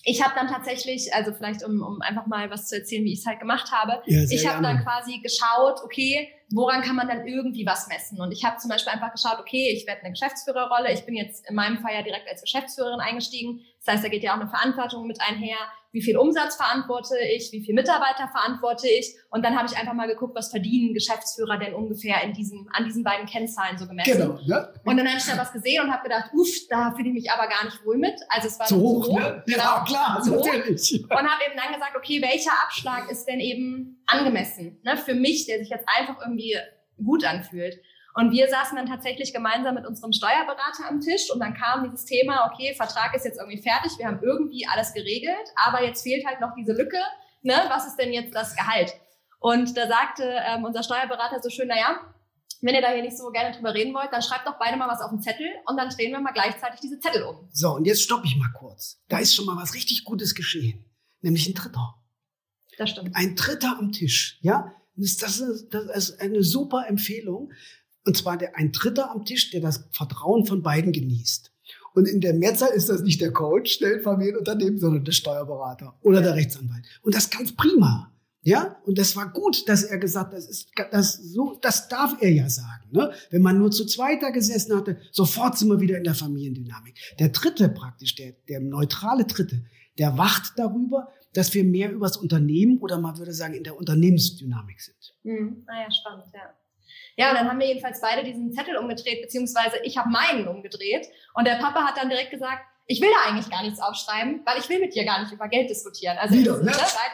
[0.04, 3.20] ich habe dann tatsächlich, also vielleicht um, um einfach mal was zu erzählen, wie ich
[3.20, 7.28] es halt gemacht habe, ja, ich habe dann quasi geschaut, okay, woran kann man dann
[7.28, 8.20] irgendwie was messen?
[8.20, 11.48] Und ich habe zum Beispiel einfach geschaut, okay, ich werde eine Geschäftsführerrolle, ich bin jetzt
[11.50, 13.62] in meinem Fall ja direkt als Geschäftsführerin eingestiegen.
[13.84, 15.58] Das heißt, da geht ja auch eine Verantwortung mit einher
[15.92, 19.16] wie viel Umsatz verantworte ich, wie viel Mitarbeiter verantworte ich.
[19.30, 22.86] Und dann habe ich einfach mal geguckt, was verdienen Geschäftsführer denn ungefähr in diesem, an
[22.86, 24.18] diesen beiden Kennzahlen so gemessen.
[24.18, 24.70] Genau, ja.
[24.86, 27.32] Und dann habe ich da was gesehen und habe gedacht, uff, da fühle ich mich
[27.32, 28.16] aber gar nicht wohl mit.
[28.30, 29.20] Also es war zu hoch, hoch.
[29.20, 29.44] Ne?
[29.46, 31.04] Genau, ja, klar, zu natürlich.
[31.04, 35.46] Und habe eben dann gesagt, okay, welcher Abschlag ist denn eben angemessen ne, für mich,
[35.46, 36.56] der sich jetzt einfach irgendwie
[37.04, 37.80] gut anfühlt.
[38.14, 42.06] Und wir saßen dann tatsächlich gemeinsam mit unserem Steuerberater am Tisch und dann kam dieses
[42.06, 46.26] Thema, okay, Vertrag ist jetzt irgendwie fertig, wir haben irgendwie alles geregelt, aber jetzt fehlt
[46.26, 47.00] halt noch diese Lücke,
[47.42, 48.94] ne, was ist denn jetzt das Gehalt?
[49.40, 52.00] Und da sagte ähm, unser Steuerberater so schön, naja,
[52.62, 54.88] wenn ihr da hier nicht so gerne drüber reden wollt, dann schreibt doch beide mal
[54.88, 57.50] was auf den Zettel und dann drehen wir mal gleichzeitig diese Zettel um.
[57.52, 59.02] So, und jetzt stoppe ich mal kurz.
[59.08, 60.86] Da ist schon mal was richtig Gutes geschehen.
[61.22, 61.96] Nämlich ein Dritter.
[62.78, 63.16] Das stimmt.
[63.16, 64.74] Ein Dritter am Tisch, ja?
[64.96, 67.52] Das ist, das ist eine super Empfehlung.
[68.06, 71.52] Und zwar der, ein Dritter am Tisch, der das Vertrauen von beiden genießt.
[71.94, 76.22] Und in der Mehrzahl ist das nicht der Coach, der Familienunternehmen, sondern der Steuerberater oder
[76.22, 76.86] der Rechtsanwalt.
[77.02, 78.12] Und das ganz prima.
[78.44, 82.32] Ja, und das war gut, dass er gesagt, das ist, das so, das darf er
[82.32, 82.90] ja sagen.
[82.92, 83.12] Ne?
[83.30, 86.96] Wenn man nur zu zweiter gesessen hatte, sofort sind wir wieder in der Familiendynamik.
[87.20, 89.64] Der Dritte praktisch, der, der neutrale Dritte,
[90.00, 93.78] der wacht darüber, dass wir mehr über das Unternehmen oder man würde sagen in der
[93.78, 95.14] Unternehmensdynamik sind.
[95.22, 95.64] Hm.
[95.68, 96.54] Ah ja, spannend, ja.
[97.22, 101.06] Ja, und dann haben wir jedenfalls beide diesen Zettel umgedreht, beziehungsweise ich habe meinen umgedreht.
[101.36, 104.58] Und der Papa hat dann direkt gesagt, ich will da eigentlich gar nichts aufschreiben, weil
[104.58, 106.18] ich will mit dir gar nicht über Geld diskutieren.
[106.18, 106.72] Also wieder, ne?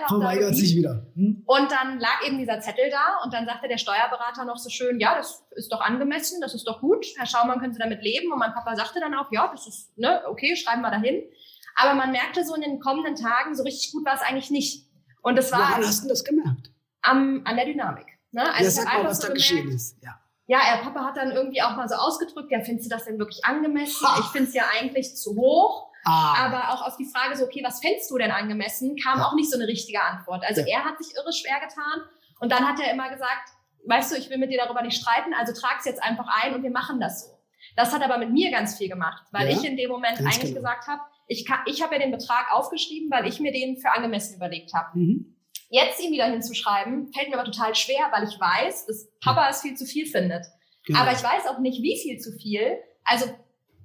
[0.08, 1.06] Verweigert sich wieder.
[1.15, 1.43] Hm?
[1.46, 5.02] Und dann lag eben dieser Zettel da und dann sagte der Steuerberater noch so schön,
[5.02, 7.06] ja, das ist doch angemessen, das ist doch gut.
[7.17, 8.32] Herr Schaumann, können Sie damit leben?
[8.32, 11.22] Und mein Papa sagte dann auch, ja, das ist, ne, okay, schreiben wir dahin.
[11.76, 14.88] Aber man merkte so in den kommenden Tagen, so richtig gut war es eigentlich nicht.
[15.22, 15.60] Und das war.
[15.60, 16.72] Woran hast du das gemerkt?
[17.02, 18.16] Am, an der Dynamik.
[18.31, 18.43] Ne?
[18.53, 19.97] Also ja, sag mal, was so da gemerkt, geschehen ist.
[20.03, 20.19] Ja.
[20.49, 23.19] Ja, er Papa hat dann irgendwie auch mal so ausgedrückt, ja, findest du das denn
[23.19, 24.07] wirklich angemessen?
[24.07, 24.19] Ha.
[24.21, 25.91] Ich finde es ja eigentlich zu hoch.
[26.05, 26.45] Ah.
[26.45, 29.25] Aber auch auf die Frage so, okay, was fändest du denn angemessen, kam ja.
[29.25, 30.45] auch nicht so eine richtige Antwort.
[30.47, 30.77] Also ja.
[30.77, 32.01] er hat sich irre schwer getan
[32.39, 33.49] und dann hat er immer gesagt,
[33.85, 36.63] weißt du, ich will mit dir darüber nicht streiten, also trag's jetzt einfach ein und
[36.63, 37.37] wir machen das so.
[37.75, 40.39] Das hat aber mit mir ganz viel gemacht, weil ja, ich in dem Moment eigentlich
[40.39, 40.55] genau.
[40.55, 43.91] gesagt habe, ich, kann, ich habe ja den Betrag aufgeschrieben, weil ich mir den für
[43.91, 44.97] angemessen überlegt habe.
[44.97, 45.37] Mhm.
[45.69, 49.62] Jetzt ihn wieder hinzuschreiben, fällt mir aber total schwer, weil ich weiß, dass Papa es
[49.62, 50.45] viel zu viel findet.
[50.86, 50.99] Genau.
[50.99, 52.77] Aber ich weiß auch nicht, wie viel zu viel.
[53.03, 53.25] Also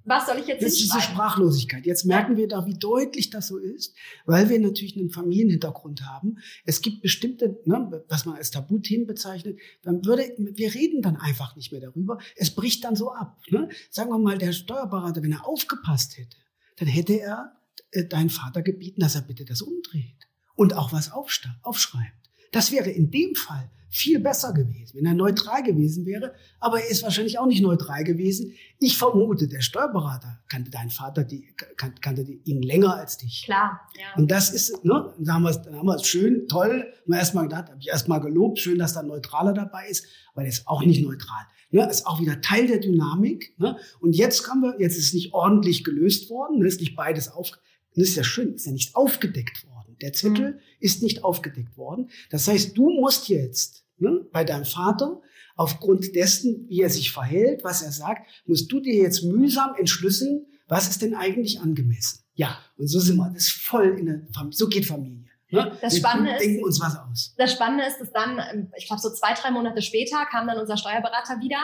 [0.05, 1.87] was soll ich jetzt Das ist diese Sprachlosigkeit.
[1.87, 3.95] Jetzt merken wir da, wie deutlich das so ist,
[4.27, 6.39] weil wir natürlich einen Familienhintergrund haben.
[6.65, 11.55] Es gibt bestimmte, ne, was man als Tabuthemen bezeichnet, dann würde, wir reden dann einfach
[11.55, 12.19] nicht mehr darüber.
[12.37, 13.39] Es bricht dann so ab.
[13.51, 13.69] Ne?
[13.91, 16.37] Sagen wir mal, der Steuerberater, wenn er aufgepasst hätte,
[16.77, 17.53] dann hätte er
[17.93, 22.31] äh, deinen Vater gebeten, dass er bitte das umdreht und auch was aufschreibt.
[22.53, 26.33] Das wäre in dem Fall viel besser gewesen, wenn er neutral gewesen wäre.
[26.61, 28.55] Aber er ist wahrscheinlich auch nicht neutral gewesen.
[28.79, 33.43] Ich vermute, der Steuerberater kannte deinen Vater, die, kan kannte ihn länger als dich.
[33.45, 34.07] Klar, ja.
[34.17, 36.91] Und das ist, ne, dann haben wir es, schön, toll.
[37.05, 40.41] Wir erstmal gedacht, habe ich erstmal gelobt, schön, dass da ein Neutraler dabei ist, aber
[40.41, 41.45] der ist auch nicht neutral.
[41.71, 43.55] Ne, ist auch wieder Teil der Dynamik.
[43.59, 43.77] Ne?
[44.01, 47.31] Und jetzt haben wir, jetzt ist es nicht ordentlich gelöst worden, ne, ist nicht beides
[47.31, 47.51] auf,
[47.95, 49.72] das ist ja schön, ist ja nicht aufgedeckt worden.
[50.03, 50.59] Der Zettel mhm.
[50.81, 52.11] ist nicht aufgedeckt worden.
[52.31, 55.23] Das heißt, du musst jetzt ne, bei deinem Vater
[55.57, 60.47] aufgrund dessen, wie er sich verhält, was er sagt, musst du dir jetzt mühsam entschlüsseln,
[60.67, 62.25] was ist denn eigentlich angemessen.
[62.35, 65.29] Ja, und so sind wir, das ist voll in der Familie, so geht Familie.
[65.51, 65.77] Ne?
[65.83, 67.35] Das Spannende denken ist, uns was aus.
[67.37, 70.79] Das Spannende ist, dass dann, ich glaube, so zwei, drei Monate später kam dann unser
[70.79, 71.61] Steuerberater wieder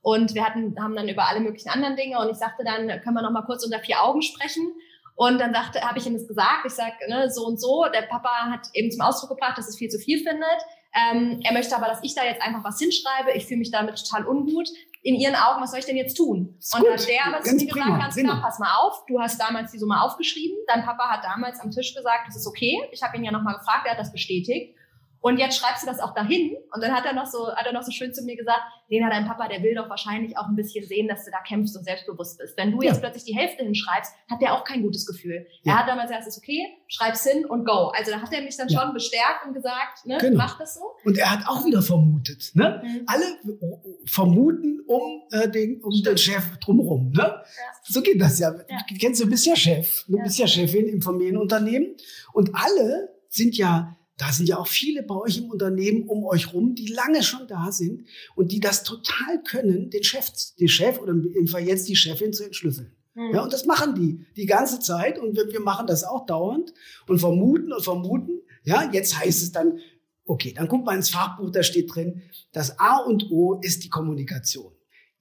[0.00, 3.16] und wir hatten, haben dann über alle möglichen anderen Dinge und ich sagte dann, können
[3.16, 4.72] wir noch mal kurz unter vier Augen sprechen.
[5.14, 6.64] Und dann sagte, habe ich ihm das gesagt.
[6.66, 7.86] Ich sage, ne, so und so.
[7.92, 10.58] Der Papa hat eben zum Ausdruck gebracht, dass es viel zu viel findet.
[10.94, 13.32] Ähm, er möchte aber, dass ich da jetzt einfach was hinschreibe.
[13.32, 14.68] Ich fühle mich damit total ungut.
[15.02, 16.54] In ihren Augen, was soll ich denn jetzt tun?
[16.58, 19.20] Ist und dann hat der aber zu mir gesagt, ganz klar, pass mal auf, du
[19.20, 20.56] hast damals die Summe aufgeschrieben.
[20.68, 22.80] Dein Papa hat damals am Tisch gesagt, das ist okay.
[22.92, 24.76] Ich habe ihn ja nochmal gefragt, er hat das bestätigt.
[25.22, 26.56] Und jetzt schreibst du das auch dahin.
[26.74, 29.04] Und dann hat er noch so, hat er noch so schön zu mir gesagt, den
[29.04, 31.76] hat dein Papa, der will doch wahrscheinlich auch ein bisschen sehen, dass du da kämpfst
[31.76, 32.56] und selbstbewusst bist.
[32.58, 32.90] Wenn du ja.
[32.90, 35.46] jetzt plötzlich die Hälfte hinschreibst, hat der auch kein gutes Gefühl.
[35.62, 35.72] Ja.
[35.72, 37.92] Er hat damals gesagt, es ist okay, schreib's hin und go.
[37.96, 38.80] Also da hat er mich dann ja.
[38.80, 40.38] schon bestärkt und gesagt, ne, genau.
[40.38, 40.82] mach das so.
[41.04, 42.82] Und er hat auch wieder vermutet, ne?
[42.84, 43.02] Mhm.
[43.06, 43.24] Alle
[44.06, 47.42] vermuten um, äh, den, um den Chef drumherum, ne?
[47.84, 48.50] So geht das ja.
[48.50, 50.04] Du kennst, du bist ja Chef.
[50.08, 51.94] Du bist ja Chefin im Familienunternehmen.
[52.32, 56.52] Und alle sind ja da sind ja auch viele bei euch im Unternehmen um euch
[56.52, 58.04] rum, die lange schon da sind
[58.36, 60.26] und die das total können, den Chef,
[60.58, 62.92] den Chef oder im Fall jetzt die Chefin zu entschlüsseln.
[63.14, 63.34] Mhm.
[63.34, 66.72] Ja, und das machen die die ganze Zeit und wir, wir machen das auch dauernd
[67.06, 68.40] und vermuten und vermuten.
[68.64, 69.78] Ja, jetzt heißt es dann,
[70.24, 72.22] okay, dann guckt mal ins Fachbuch, da steht drin,
[72.52, 74.72] das A und O ist die Kommunikation.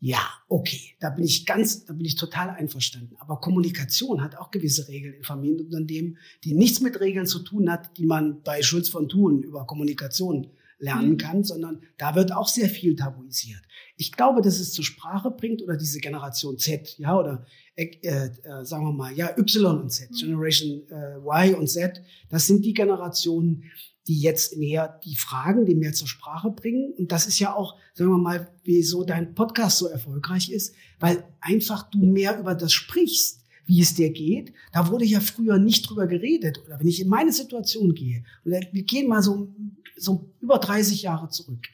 [0.04, 3.16] Ja, okay, da bin ich ganz, da bin ich total einverstanden.
[3.20, 7.96] Aber Kommunikation hat auch gewisse Regeln in Familienunternehmen, die nichts mit Regeln zu tun hat,
[7.98, 10.48] die man bei Schulz von Thun über Kommunikation
[10.80, 11.18] lernen mhm.
[11.18, 13.62] kann, sondern da wird auch sehr viel tabuisiert.
[13.96, 18.66] Ich glaube, dass es zur Sprache bringt oder diese Generation Z, ja, oder äh, äh,
[18.66, 20.16] sagen wir mal, ja, Y und Z, mhm.
[20.16, 23.66] Generation äh, Y und Z, das sind die Generationen,
[24.08, 26.94] die jetzt mehr die Fragen, die mehr zur Sprache bringen.
[26.98, 31.24] Und das ist ja auch, sagen wir mal, wieso dein Podcast so erfolgreich ist, weil
[31.40, 34.54] einfach du mehr über das sprichst, wie es dir geht.
[34.74, 36.62] Da wurde ja früher nicht drüber geredet.
[36.66, 39.54] Oder wenn ich in meine Situation gehe, oder wir gehen mal so,
[39.98, 41.68] so über 30 Jahre zurück.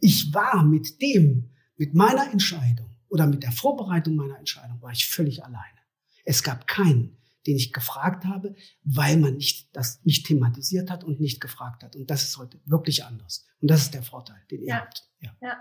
[0.00, 5.06] Ich war mit dem, Mit meiner Entscheidung oder mit der Vorbereitung meiner Entscheidung war ich
[5.06, 5.78] völlig alleine.
[6.24, 8.54] Es gab keinen, den ich gefragt habe,
[8.84, 11.96] weil man nicht, das nicht thematisiert hat und nicht gefragt hat.
[11.96, 13.46] Und das ist heute wirklich anders.
[13.60, 14.80] Und das ist der Vorteil, den ihr Ja.
[14.80, 15.04] habt.
[15.20, 15.30] Ja.
[15.40, 15.56] Ja.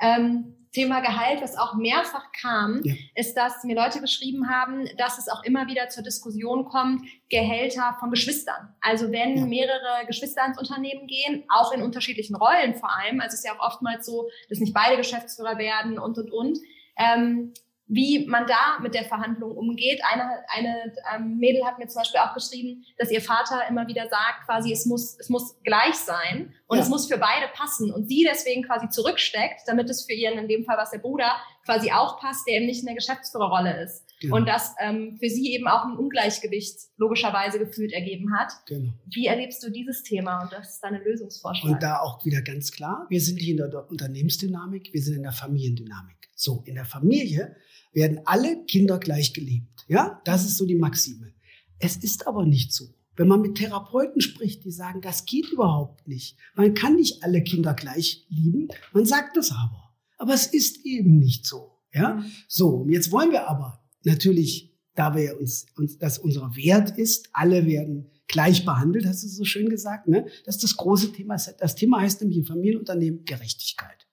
[0.00, 2.94] Ähm, Thema Gehalt, was auch mehrfach kam, Ja.
[3.14, 7.96] ist, dass mir Leute geschrieben haben, dass es auch immer wieder zur Diskussion kommt, Gehälter
[8.00, 8.74] von Geschwistern.
[8.80, 9.46] Also wenn Ja.
[9.46, 13.52] mehrere Geschwister ins Unternehmen gehen, auch in unterschiedlichen Rollen vor allem, also es ist ja
[13.56, 16.58] auch oftmals so, dass nicht beide Geschäftsführer werden und, und, und,
[16.96, 17.52] ähm,
[17.86, 20.00] wie man da mit der Verhandlung umgeht.
[20.10, 24.08] Eine, eine ähm, Mädel hat mir zum Beispiel auch geschrieben, dass ihr Vater immer wieder
[24.08, 26.82] sagt, quasi es muss, es muss gleich sein und Ja.
[26.82, 30.48] es muss für beide passen und sie deswegen quasi zurücksteckt, damit es für ihren, in
[30.48, 31.32] dem Fall was der Bruder,
[31.64, 34.04] quasi auch passt, der eben nicht in der Geschäftsführerrolle ist.
[34.20, 34.36] Genau.
[34.36, 38.52] Und das ähm, für sie eben auch ein Ungleichgewicht logischerweise gefühlt ergeben hat.
[38.66, 38.92] genau.
[39.06, 41.72] Wie erlebst du dieses Thema und das ist deine Lösungsvorschlag?
[41.72, 45.22] Und da auch wieder ganz klar, wir sind nicht in der Unternehmensdynamik, wir sind in
[45.22, 46.16] der Familiendynamik.
[46.34, 47.56] So, in der Familie
[47.92, 49.84] werden alle Kinder gleich geliebt.
[49.88, 51.32] Ja, das ist so die Maxime.
[51.78, 52.86] Es ist aber nicht so.
[53.16, 56.36] Wenn man mit Therapeuten spricht, die sagen, das geht überhaupt nicht.
[56.54, 58.68] Man kann nicht alle Kinder gleich lieben.
[58.92, 59.94] Man sagt das aber.
[60.16, 61.72] Aber es ist eben nicht so.
[61.92, 62.24] Ja, Mhm.
[62.48, 62.86] so.
[62.88, 68.10] Jetzt wollen wir aber natürlich, da wir uns, uns, dass unser Wert ist, alle werden
[68.26, 70.26] gleich behandelt, hast du so schön gesagt, ne?
[70.44, 71.36] Das ist das große Thema.
[71.58, 74.08] Das Thema heißt nämlich im Familienunternehmen Gerechtigkeit.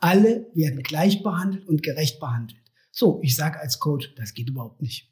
[0.00, 2.60] Alle werden gleich behandelt und gerecht behandelt.
[2.90, 5.11] So, ich sage als Coach, das geht überhaupt nicht.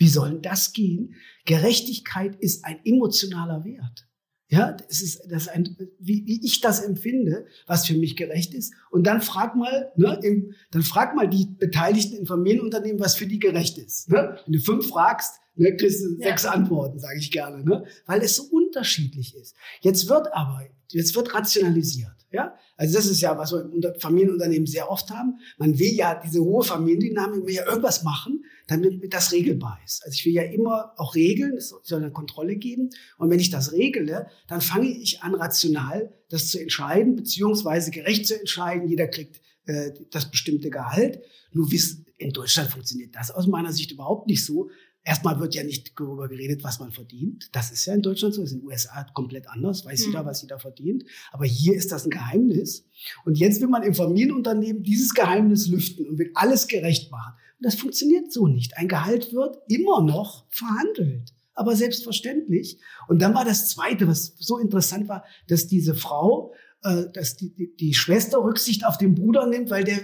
[0.00, 1.14] Wie soll das gehen?
[1.44, 4.08] Gerechtigkeit ist ein emotionaler Wert.
[4.48, 8.54] Ja, das ist, das ist ein, wie, wie ich das empfinde, was für mich gerecht
[8.54, 8.72] ist.
[8.90, 13.26] Und dann frag mal, ne, im, dann frag mal die Beteiligten in Familienunternehmen, was für
[13.26, 14.08] die gerecht ist.
[14.08, 14.38] Ne?
[14.46, 16.28] Wenn du fünf fragst, ne, kriegst du Ja.
[16.30, 17.84] sechs Antworten, sage ich gerne, ne?
[18.06, 19.54] weil es so unterschiedlich ist.
[19.80, 22.10] Jetzt wird aber, jetzt wird rationalisiert.
[22.32, 25.40] Ja, also das ist ja, was wir im Unter- Familienunternehmen sehr oft haben.
[25.58, 30.04] Man will ja diese hohe Familiendynamik, will ja irgendwas machen, damit das regelbar ist.
[30.04, 32.90] Also ich will ja immer auch regeln, es soll eine Kontrolle geben.
[33.18, 38.28] Und wenn ich das regle, dann fange ich an, rational das zu entscheiden, beziehungsweise gerecht
[38.28, 38.86] zu entscheiden.
[38.88, 41.20] Jeder kriegt äh, das bestimmte Gehalt.
[41.52, 44.70] Nur wissen, in Deutschland funktioniert das aus meiner Sicht überhaupt nicht so.
[45.02, 47.48] Erstmal wird ja nicht darüber geredet, was man verdient.
[47.52, 50.06] Das ist ja in Deutschland so, das ist in den USA komplett anders, weiß Mhm.
[50.06, 51.04] jeder, was jeder verdient.
[51.32, 52.84] Aber hier ist das ein Geheimnis.
[53.24, 57.32] Und jetzt will man im Familienunternehmen dieses Geheimnis lüften und will alles gerecht machen.
[57.58, 58.76] Und das funktioniert so nicht.
[58.76, 61.32] Ein Gehalt wird immer noch verhandelt.
[61.54, 62.78] Aber selbstverständlich.
[63.08, 67.54] Und dann war das Zweite, was so interessant war, dass diese Frau, äh, dass die,
[67.54, 69.98] die, die Schwester Rücksicht auf den Bruder nimmt, weil der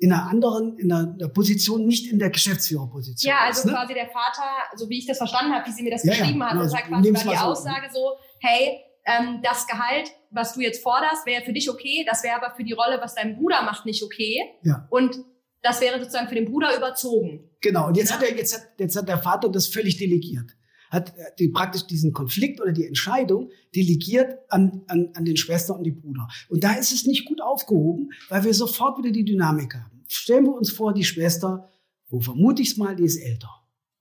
[0.00, 3.64] in einer anderen, in einer, einer Position, nicht in der Geschäftsführerposition Ja, also ist.
[3.66, 3.72] Ne?
[3.72, 4.42] quasi der Vater,
[4.76, 6.62] so wie ich das verstanden habe, wie sie mir das Ja, ja, beschrieben hat, genau
[6.62, 6.76] das so.
[6.76, 7.38] sagt quasi war die.
[7.38, 12.22] Aussage so, hey, ähm, das Gehalt, was du jetzt forderst, wäre für dich okay, das
[12.22, 14.40] wäre aber für die Rolle, was dein Bruder macht, nicht okay.
[14.62, 14.86] Ja.
[14.90, 15.16] Und
[15.62, 17.50] das wäre sozusagen für den Bruder überzogen.
[17.60, 18.16] Genau, und jetzt, Ja.
[18.16, 20.52] hat er, jetzt, hat, jetzt hat der Vater das völlig delegiert.
[20.90, 25.78] Hat äh, die, praktisch diesen Konflikt oder die Entscheidung delegiert an, an, an den Schwestern
[25.78, 26.28] und die Brüder.
[26.48, 30.04] Und da ist es nicht gut aufgehoben, weil wir sofort wieder die Dynamik haben.
[30.08, 31.68] Stellen wir uns vor, die Schwester,
[32.08, 33.50] wo vermute ich es mal, die ist älter.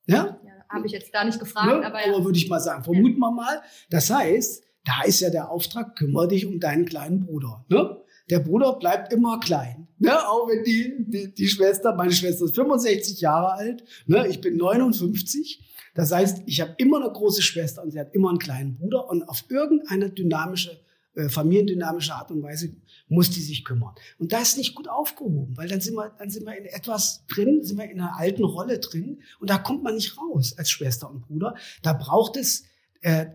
[0.06, 0.40] Ja?
[0.46, 1.86] Ja, habe ich jetzt da nicht gefragt, Ne?
[1.86, 2.14] aber ja.
[2.14, 3.62] aber würde ich mal sagen, vermuten wir mal.
[3.90, 7.66] Das heißt, da ist ja der Auftrag, kümmere dich um deinen kleinen Bruder.
[7.70, 7.98] Ne?
[8.30, 9.88] Der Bruder bleibt immer klein.
[10.00, 10.18] Ne?
[10.28, 14.28] Auch wenn die, die, die Schwester, meine Schwester ist 65 Jahre alt, ne?
[14.28, 15.64] ich bin 59.
[15.98, 19.10] Das heißt, ich habe immer eine große Schwester und sie hat immer einen kleinen Bruder
[19.10, 20.80] und auf irgendeine dynamische,
[21.16, 22.76] äh, familiendynamische Art und Weise
[23.08, 23.96] muss die sich kümmern.
[24.20, 27.26] Und da ist nicht gut aufgehoben, weil dann sind wir, dann sind wir in etwas
[27.26, 30.70] drin, sind wir in einer alten Rolle drin und da kommt man nicht raus als
[30.70, 31.56] Schwester und Bruder.
[31.82, 32.66] Da braucht es,
[33.02, 33.26] äh,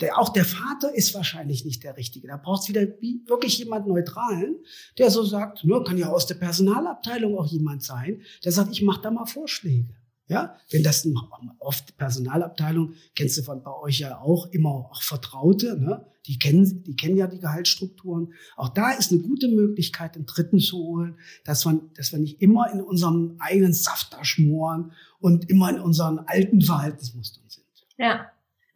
[0.00, 2.28] der, auch der Vater ist wahrscheinlich nicht der Richtige.
[2.28, 4.58] Da braucht es wieder wie, wirklich jemand Neutralen,
[4.96, 8.82] der so sagt, ne, kann ja aus der Personalabteilung auch jemand sein, der sagt, ich
[8.82, 9.92] mache da mal Vorschläge.
[10.28, 11.06] Ja, wenn das
[11.60, 16.04] oft Personalabteilung, kennst du von bei euch ja auch immer auch Vertraute, ne?
[16.26, 18.34] die kennen, die kennen ja die Gehaltsstrukturen.
[18.56, 22.42] Auch da ist eine gute Möglichkeit, den Dritten zu holen, dass man, dass wir nicht
[22.42, 27.64] immer in unserem eigenen Saft da schmoren und immer in unseren alten Verhaltensmustern sind.
[27.96, 28.26] Ja.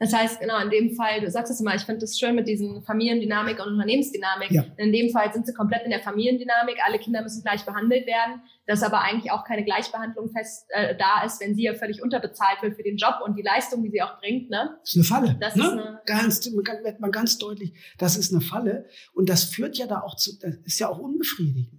[0.03, 2.49] Das heißt, genau, in dem Fall, du sagst es immer, ich finde es schön mit
[2.49, 4.51] diesen Familiendynamik und Unternehmensdynamik.
[4.51, 4.65] Ja.
[4.79, 8.41] In dem Fall sind sie komplett in der Familiendynamik, alle Kinder müssen gleich behandelt werden,
[8.67, 12.63] dass aber eigentlich auch keine Gleichbehandlung fest äh, da ist, wenn sie ja völlig unterbezahlt
[12.63, 14.49] wird für den Job und die Leistung, die sie auch bringt.
[14.49, 14.79] Ne?
[14.81, 15.37] Das ist eine Falle.
[15.39, 15.65] Das ne?
[15.65, 18.87] ist eine- ganz, man kann- man ganz deutlich, das ist eine Falle.
[19.13, 21.79] Und das führt ja da auch zu, das ist ja auch unbefriedigend.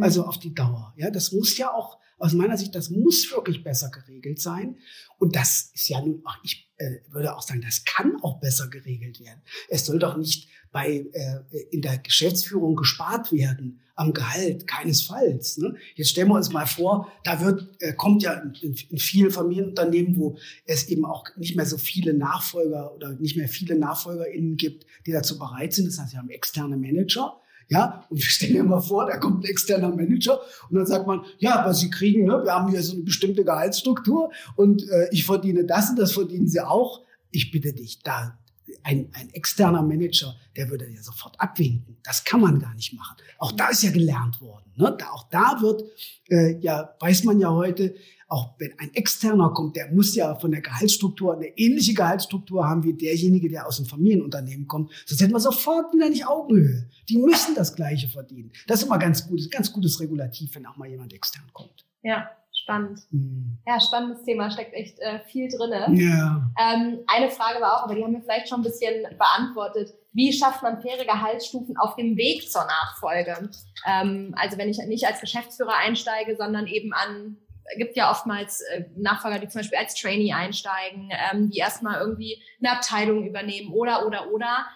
[0.00, 0.92] Also auf die Dauer.
[0.96, 4.76] Ja, das muss ja auch Aus meiner Sicht, das muss wirklich besser geregelt sein.
[5.18, 8.68] Und das ist ja nun, ach, ich äh, würde auch sagen, das kann auch besser
[8.68, 9.40] geregelt werden.
[9.68, 15.58] Es soll doch nicht bei, äh, in der Geschäftsführung gespart werden am Gehalt, keinesfalls.
[15.58, 15.74] Ne?
[15.94, 20.16] Jetzt stellen wir uns mal vor, da wird, äh, kommt ja in, in vielen Familienunternehmen,
[20.16, 24.86] wo es eben auch nicht mehr so viele Nachfolger oder nicht mehr viele NachfolgerInnen gibt,
[25.06, 25.86] die dazu bereit sind.
[25.86, 27.40] Das heißt, wir haben externe Manager.
[27.70, 31.06] Ja, und ich stelle mir mal vor, da kommt ein externer Manager und dann sagt
[31.06, 35.08] man, ja, was Sie kriegen, ne, wir haben hier so eine bestimmte Gehaltsstruktur und äh,
[35.12, 37.02] ich verdiene das und das verdienen Sie auch.
[37.30, 38.39] Ich bitte dich, da
[38.82, 41.98] ein, ein externer Manager, der würde ja sofort abwinken.
[42.02, 43.16] Das kann man gar nicht machen.
[43.38, 44.72] Auch da ist ja gelernt worden.
[44.76, 44.94] Ne?
[44.98, 45.84] Da, auch da wird,
[46.28, 47.94] äh, ja, weiß man ja heute,
[48.28, 52.84] auch wenn ein externer kommt, der muss ja von der Gehaltsstruktur eine ähnliche Gehaltsstruktur haben
[52.84, 54.90] wie derjenige, der aus dem Familienunternehmen kommt.
[55.04, 56.88] Sonst hätten wir sofort wieder nicht Augenhöhe.
[57.08, 58.52] Die müssen das Gleiche verdienen.
[58.68, 61.84] Das ist immer ganz gut, ganz gutes Regulativ, wenn auch mal jemand extern kommt.
[62.02, 62.30] Ja,
[62.62, 63.00] spannend.
[63.10, 63.58] Hm.
[63.66, 65.96] Ja, spannendes Thema, steckt echt äh, viel drin.
[65.96, 66.50] Ja.
[66.60, 69.94] Ähm, eine Frage war auch, aber die haben wir vielleicht schon ein bisschen beantwortet.
[70.12, 73.50] Wie schafft man faire Gehaltsstufen auf dem Weg zur Nachfolge?
[73.86, 77.36] Ähm, also wenn ich nicht als Geschäftsführer einsteige, sondern eben an
[77.76, 82.42] gibt ja oftmals äh, Nachfolger, die zum Beispiel als Trainee einsteigen, ähm, die erstmal irgendwie
[82.58, 84.66] eine Abteilung übernehmen oder, oder, oder.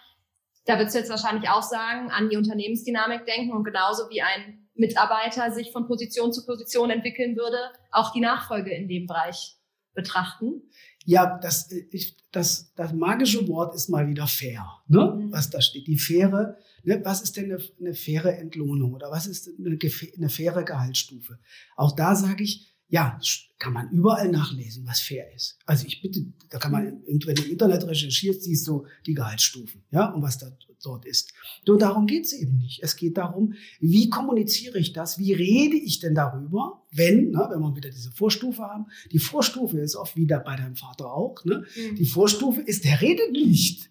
[0.66, 4.63] Da würdest du jetzt wahrscheinlich auch sagen, an die Unternehmensdynamik denken und genauso wie ein
[4.74, 7.58] Mitarbeiter sich von Position zu Position entwickeln würde,
[7.90, 9.56] auch die Nachfolge in dem Bereich
[9.94, 10.62] betrachten?
[11.04, 15.16] Ja, das, ich, das, das magische Wort ist mal wieder fair, ne?
[15.16, 15.32] Mhm.
[15.32, 15.86] was da steht.
[15.86, 17.00] Die faire, ne?
[17.04, 19.78] was ist denn eine, eine faire Entlohnung oder was ist eine,
[20.16, 21.38] eine faire Gehaltsstufe?
[21.76, 23.18] Auch da sage ich, ja,
[23.58, 25.58] kann man überall nachlesen, was fair ist.
[25.66, 29.84] Also ich bitte, da kann man, wenn du im Internet recherchierst, siehst du die Gehaltsstufen,
[29.90, 30.50] ja, und was da
[30.84, 31.32] dort ist.
[31.66, 32.82] Nur darum geht's eben nicht.
[32.82, 35.18] Es geht darum, wie kommuniziere ich das?
[35.18, 38.86] Wie rede ich denn darüber, wenn, ne, wenn wir wieder diese Vorstufe haben?
[39.12, 41.44] Die Vorstufe ist oft wieder bei deinem Vater auch.
[41.44, 41.64] Ne?
[41.76, 41.96] Mhm.
[41.96, 43.90] Die Vorstufe ist, der redet nicht.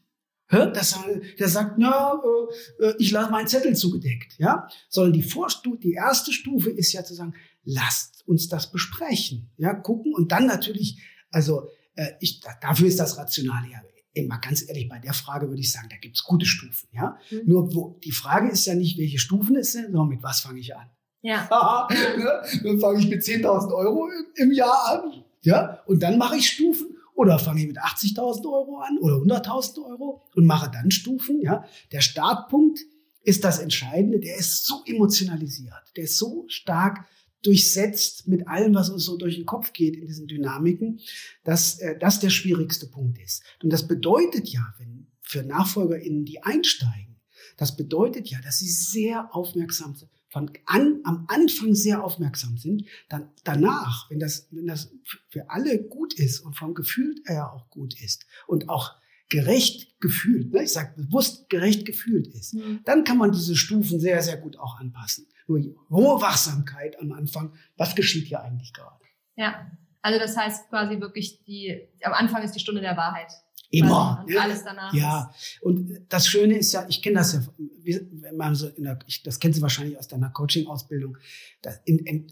[0.50, 1.00] Das,
[1.40, 2.22] der sagt, ja,
[2.80, 4.68] äh, äh, ich lasse meinen Zettel zugedeckt, ja.
[4.88, 9.74] Sondern die Vorstufe, die erste Stufe ist ja zu sagen, lasst uns das besprechen, ja,
[9.74, 11.00] gucken und dann natürlich,
[11.32, 13.82] also äh, ich, dafür ist das Rationale ja
[14.14, 17.18] immer ganz ehrlich, bei der Frage würde ich sagen, da gibt es gute Stufen, ja.
[17.32, 17.42] Mhm.
[17.46, 20.60] Nur wo, die Frage ist ja nicht, welche Stufen es sind, sondern mit was fange
[20.60, 20.90] ich an.
[21.22, 21.88] Ja.
[22.18, 22.42] Ne?
[22.64, 26.48] dann fange ich mit 10.000 Euro im, im Jahr an, ja, und dann mache ich
[26.48, 31.42] Stufen oder fange ich mit 80.000 Euro an oder 100.000 Euro und mache dann Stufen.
[31.42, 32.80] Ja, der Startpunkt
[33.24, 34.20] ist das Entscheidende.
[34.20, 37.06] Der ist so emotionalisiert, der ist so stark
[37.44, 41.00] durchsetzt mit allem, was uns so durch den Kopf geht in diesen Dynamiken,
[41.44, 43.44] dass äh, das der schwierigste Punkt ist.
[43.62, 47.16] Und das bedeutet ja, wenn für NachfolgerInnen, die einsteigen,
[47.58, 52.86] das bedeutet ja, dass sie sehr aufmerksam sind, von an, am Anfang sehr aufmerksam sind,
[53.08, 54.92] dann danach, wenn das, wenn das
[55.30, 58.96] für alle gut ist und vom Gefühl her auch gut ist und auch
[59.30, 62.82] gerecht gefühlt, ne, ich sage bewusst gerecht gefühlt ist, mhm.
[62.86, 65.28] dann kann man diese Stufen sehr, sehr gut auch anpassen.
[65.48, 65.60] Nur
[65.90, 69.04] hohe Wachsamkeit am Anfang, was geschieht hier eigentlich gerade?
[69.36, 73.32] Ja, also das heißt quasi wirklich, die, am Anfang ist die Stunde der Wahrheit.
[73.74, 74.24] Immer.
[74.28, 74.94] Und alles danach.
[74.94, 75.34] Ja.
[75.62, 77.42] Und das Schöne ist ja, ich kenne das ja,
[77.84, 81.18] wenn man so in der, ich, das kennen Sie wahrscheinlich aus deiner Coaching-Ausbildung.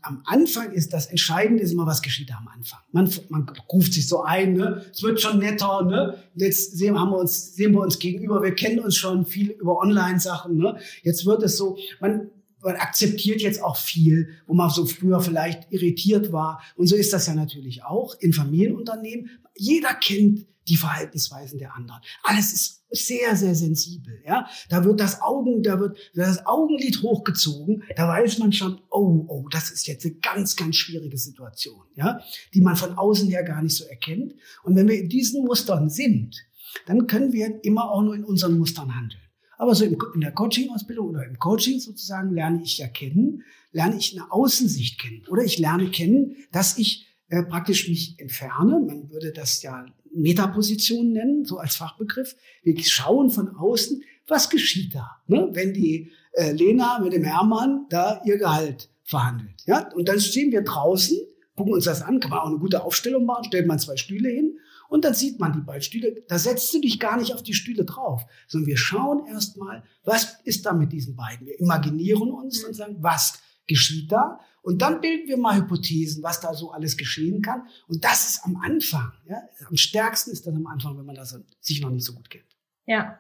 [0.04, 2.80] am Anfang ist das Entscheidende ist immer, was geschieht da am Anfang.
[2.92, 4.86] Man, man ruft sich so ein, ne?
[4.92, 6.16] Es wird schon netter, ne?
[6.36, 9.80] Jetzt sehen, haben wir uns, sehen wir uns gegenüber, wir kennen uns schon viel über
[9.80, 10.78] Online-Sachen, ne?
[11.02, 12.30] Jetzt wird es so, man,
[12.64, 16.62] man akzeptiert jetzt auch viel, wo man so früher vielleicht irritiert war.
[16.76, 19.30] Und so ist das ja natürlich auch in Familienunternehmen.
[19.56, 22.02] Jeder kennt die Verhaltensweisen der anderen.
[22.24, 24.22] Alles ist sehr, sehr sensibel.
[24.26, 27.84] Ja, da wird das Augen, da wird das Augenlid hochgezogen.
[27.96, 32.22] Da weiß man schon, oh, oh, das ist jetzt eine ganz, ganz schwierige Situation, ja,
[32.54, 34.36] die man von außen her gar nicht so erkennt.
[34.64, 36.46] Und wenn wir in diesen Mustern sind,
[36.86, 39.21] dann können wir immer auch nur in unseren Mustern handeln.
[39.62, 44.20] Aber so in der Coaching-Ausbildung oder im Coaching sozusagen lerne ich ja kennen, lerne ich
[44.20, 45.22] eine Außensicht kennen.
[45.30, 48.80] Oder ich lerne kennen, dass ich äh, praktisch mich entferne.
[48.80, 52.36] Man würde das ja Metaposition nennen, so als Fachbegriff.
[52.64, 55.50] Wir schauen von außen, was geschieht da, ne?
[55.52, 59.62] wenn die äh, Lena mit dem Hermann da ihr Gehalt verhandelt.
[59.68, 59.94] Ja?
[59.94, 61.20] Und dann stehen wir draußen,
[61.56, 64.30] gucken uns das an, kann man auch eine gute Aufstellung machen, stellt man zwei Stühle
[64.30, 64.58] hin
[64.92, 66.22] und dann sieht man die beiden Stühle.
[66.28, 70.42] Da setzt du dich gar nicht auf die Stühle drauf, sondern wir schauen erstmal, was
[70.44, 71.48] ist da mit diesen beiden.
[71.48, 74.42] Wir imaginieren uns und sagen, was geschieht da?
[74.62, 77.70] Und dann bilden wir mal Hypothesen, was da so alles geschehen kann.
[77.88, 79.14] Und das ist am Anfang.
[79.30, 79.38] Ja?
[79.66, 82.58] Am stärksten ist das am Anfang, wenn man das sich noch nicht so gut kennt.
[82.86, 83.18] Ja,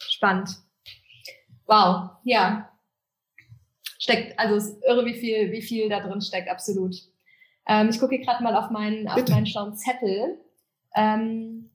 [0.00, 0.58] spannend.
[1.66, 2.68] Wow, ja.
[4.00, 6.96] Steckt, also es ist irre, wie viel, wie viel da drin steckt, absolut.
[7.68, 10.40] Ähm, ich gucke gerade mal auf meinen, auf meinen schlauen Zettel.
[10.94, 11.70] Ähm,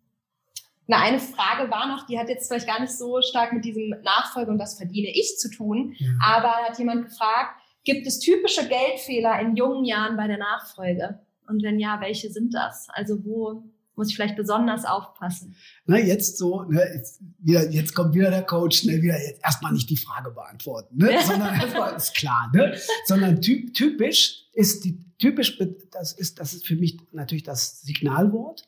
[0.87, 3.89] na, eine Frage war noch, die hat jetzt vielleicht gar nicht so stark mit diesem
[4.03, 6.07] Nachfolge und das verdiene ich zu tun, ja.
[6.23, 11.19] aber hat jemand gefragt, gibt es typische Geldfehler in jungen Jahren bei der Nachfolge?
[11.47, 12.87] Und wenn ja, welche sind das?
[12.89, 13.63] Also wo
[13.95, 15.55] muss ich vielleicht besonders aufpassen?
[15.85, 19.73] Na, jetzt so, ne, jetzt, wieder, jetzt kommt wieder der Coach, ne, wieder jetzt erstmal
[19.73, 25.03] nicht die Frage beantworten, ne, sondern erstmal ist klar, ne, sondern typ, typisch ist die,
[25.17, 25.59] typisch,
[25.91, 28.67] das ist, das ist für mich natürlich das Signalwort,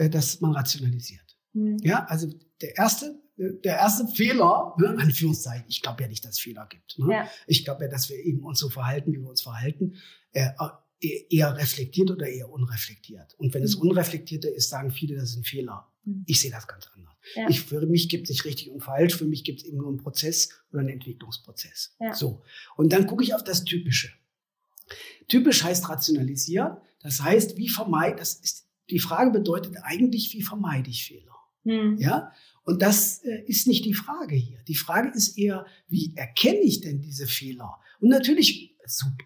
[0.00, 1.36] äh, dass man rationalisiert.
[1.52, 1.76] Mhm.
[1.82, 2.26] Ja, also
[2.62, 6.98] der erste, der erste Fehler, ne, Anführungszeichen, ich glaube ja nicht, dass es Fehler gibt.
[6.98, 7.12] Ne?
[7.12, 7.30] Ja.
[7.46, 9.96] Ich glaube ja, dass wir eben uns so verhalten, wie wir uns verhalten,
[10.32, 10.52] äh,
[11.28, 13.34] eher reflektiert oder eher unreflektiert.
[13.38, 13.90] Und wenn es mhm.
[13.90, 15.86] unreflektierte ist, sagen viele, das ist ein Fehler.
[16.04, 16.24] Mhm.
[16.26, 17.14] Ich sehe das ganz anders.
[17.34, 17.48] Ja.
[17.50, 19.88] Ich, für mich gibt es nicht richtig und falsch, für mich gibt es eben nur
[19.88, 21.94] einen Prozess oder einen Entwicklungsprozess.
[22.00, 22.14] Ja.
[22.14, 22.42] So.
[22.76, 24.10] Und dann gucke ich auf das Typische.
[25.28, 26.78] Typisch heißt rationalisieren.
[27.02, 31.30] Das heißt, wie vermeide, das ist, die Frage bedeutet eigentlich, wie vermeide ich Fehler?
[31.64, 31.96] Mhm.
[31.98, 32.32] Ja?
[32.64, 34.58] Und das äh, ist nicht die Frage hier.
[34.68, 37.78] Die Frage ist eher, wie erkenne ich denn diese Fehler?
[38.00, 38.76] Und natürlich,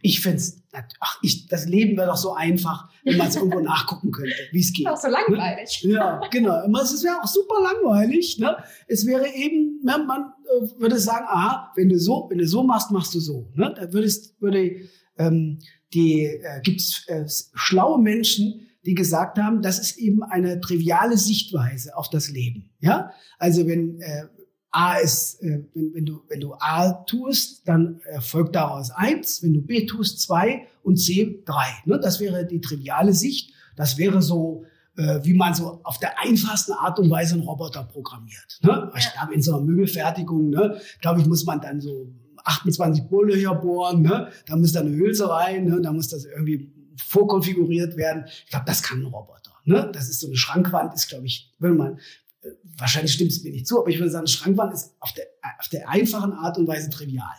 [0.02, 0.62] ich finde es,
[1.00, 4.60] ach, ich, das Leben wäre doch so einfach, wenn man es irgendwo nachgucken könnte, wie
[4.60, 4.86] es geht.
[4.86, 5.84] Auch so langweilig.
[5.84, 5.92] Ne?
[5.92, 6.66] Ja, genau.
[6.80, 8.38] Es wäre auch super langweilig.
[8.38, 8.56] Ne?
[8.86, 12.62] Es wäre eben, man, man äh, würde sagen, aha, wenn du so, wenn du so
[12.62, 13.50] machst, machst du so.
[13.54, 13.74] Ne?
[13.76, 14.88] Da würdest, würde,
[15.18, 15.58] ähm,
[15.92, 21.96] die, äh, gibt's äh, schlaue Menschen, die gesagt haben, das ist eben eine triviale Sichtweise
[21.96, 22.70] auf das Leben.
[22.80, 24.24] Ja, also wenn äh,
[24.70, 29.54] A ist, äh, wenn, wenn, du wenn du A tust, dann folgt daraus eins, wenn
[29.54, 31.68] du B tust zwei und C drei.
[31.84, 31.98] Ne?
[31.98, 33.52] Das wäre die triviale Sicht.
[33.76, 34.64] Das wäre so
[34.96, 38.60] äh, wie man so auf der einfachsten Art und Weise einen Roboter programmiert.
[38.62, 38.92] Ne?
[38.96, 42.12] Ich glaube, in so einer Möbelfertigung, ne, glaube ich, muss man dann so
[42.44, 44.28] 28 Bohrlöcher bohren, ne?
[44.46, 45.80] da muss da eine Hülse rein, ne?
[45.80, 48.24] da muss das irgendwie vorkonfiguriert werden.
[48.26, 49.52] Ich glaube, das kann ein Roboter.
[49.64, 49.90] Ne?
[49.92, 51.98] Das ist so eine Schrankwand, ist, glaube ich, würde man,
[52.42, 55.12] äh, wahrscheinlich stimmt es mir nicht zu, aber ich würde sagen, eine Schrankwand ist auf
[55.12, 55.26] der,
[55.58, 57.34] auf der einfachen Art und Weise trivial.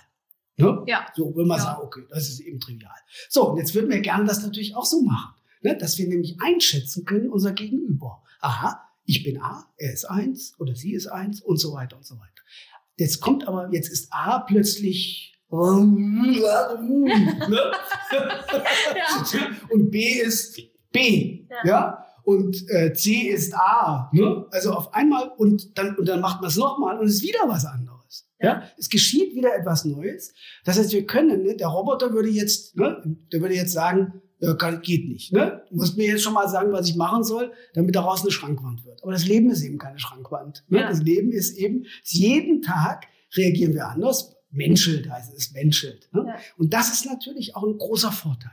[0.58, 0.84] Ne?
[0.88, 1.08] Ja.
[1.16, 1.66] So würde man ja.
[1.66, 2.96] sagen, okay, das ist eben trivial.
[3.30, 5.78] So, und jetzt würden wir gerne das natürlich auch so machen, ne?
[5.78, 8.24] dass wir nämlich einschätzen können, unser Gegenüber.
[8.40, 12.06] Aha, ich bin A, er ist eins oder sie ist eins und so weiter und
[12.06, 12.32] so weiter.
[12.98, 15.35] Jetzt kommt aber, jetzt ist A plötzlich?
[19.70, 20.60] Und B ist
[20.92, 22.06] B, ja, ja?
[22.24, 24.46] und äh, C ist A, ne?
[24.52, 27.48] also auf einmal und dann und dann macht man es nochmal und es ist wieder
[27.48, 28.28] was anderes.
[28.42, 28.48] Ja.
[28.48, 28.64] ja.
[28.78, 30.34] es geschieht wieder etwas Neues.
[30.66, 31.56] Das heißt, wir können, ne?
[31.56, 33.02] der Roboter würde jetzt, ne?
[33.32, 35.32] der würde jetzt sagen, ja, kann, geht nicht.
[35.32, 35.64] Ne?
[35.70, 38.86] Du musst mir jetzt schon mal sagen, was ich machen soll, damit daraus eine Schrankwand
[38.86, 39.02] wird.
[39.04, 40.66] Aber das Leben ist eben keine Schrankwand.
[40.68, 40.80] Ne?
[40.80, 40.90] Ja.
[40.90, 46.10] Das Leben ist eben, jeden Tag reagieren wir anders menschelt, heißt es menschelt.
[46.14, 46.26] Ne?
[46.28, 46.38] Ja.
[46.58, 48.52] Und das ist natürlich auch ein großer Vorteil.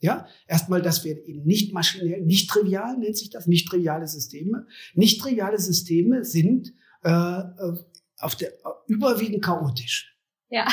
[0.00, 4.66] Ja, erstmal, dass wir eben nicht maschinell, nicht trivial nennt sich das, nicht triviale Systeme.
[4.94, 7.76] Nicht triviale Systeme sind äh, äh
[8.18, 8.52] auf der
[8.86, 10.16] überwiegend chaotisch.
[10.50, 10.66] Ja.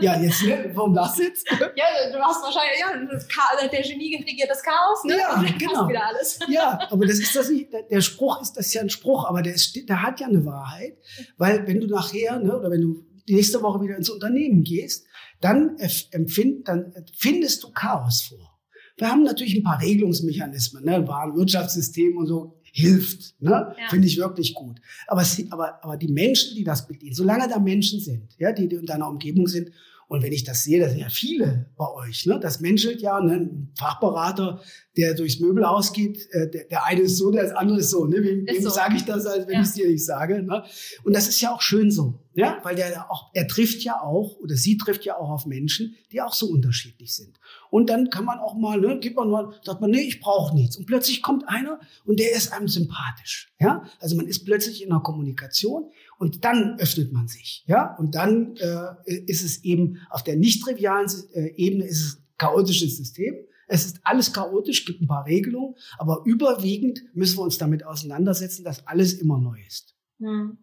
[0.00, 0.70] Ja, jetzt, ne?
[0.74, 1.46] warum das jetzt?
[1.50, 5.16] Ja, du hast wahrscheinlich, ja, der Genie regiert das Chaos, ne?
[5.16, 5.88] Ja, genau.
[5.88, 6.38] Wieder alles.
[6.48, 9.40] Ja, aber das ist das nicht, der Spruch ist, das ist ja ein Spruch, aber
[9.40, 10.98] der, ist, der hat ja eine Wahrheit,
[11.38, 15.06] weil wenn du nachher, ne, oder wenn du nächste Woche wieder ins Unternehmen gehst,
[15.40, 15.76] dann,
[16.10, 18.58] empfind, dann findest du Chaos vor.
[18.96, 21.06] Wir haben natürlich ein paar Regelungsmechanismen, ne?
[21.06, 23.50] Warenwirtschaftssystem und so hilft, ne?
[23.50, 23.88] Ja.
[23.88, 24.80] finde ich wirklich gut.
[25.06, 28.76] Aber, aber, aber die Menschen, die das bedienen, solange da Menschen sind, ja, die, die
[28.76, 29.70] in deiner Umgebung sind
[30.08, 32.40] und wenn ich das sehe, das sind ja viele bei euch, ne?
[32.40, 33.34] das menschelt ja, ne?
[33.34, 34.62] ein Fachberater,
[34.96, 38.06] der durchs Möbelhaus geht, äh, der, der eine ist so, der andere ist so.
[38.06, 38.22] Ne?
[38.22, 38.70] Wem, wem so.
[38.70, 39.60] sage ich das, als wenn ja.
[39.60, 40.42] ich es dir nicht sage?
[40.42, 40.64] Ne?
[41.04, 44.38] Und das ist ja auch schön so, ja, weil der auch, er trifft ja auch
[44.38, 47.38] oder sie trifft ja auch auf Menschen, die auch so unterschiedlich sind.
[47.68, 50.54] Und dann kann man auch mal, ne, gibt man mal, sagt man, nee, ich brauche
[50.54, 50.76] nichts.
[50.78, 53.84] Und plötzlich kommt einer und der ist einem sympathisch, ja.
[54.00, 57.96] Also man ist plötzlich in einer Kommunikation und dann öffnet man sich, ja.
[57.96, 62.96] Und dann äh, ist es eben auf der nicht trivialen äh, Ebene ist es chaotisches
[62.96, 63.34] System.
[63.68, 68.64] Es ist alles chaotisch, gibt ein paar Regelungen, aber überwiegend müssen wir uns damit auseinandersetzen,
[68.64, 69.94] dass alles immer neu ist.
[70.18, 70.58] Hm.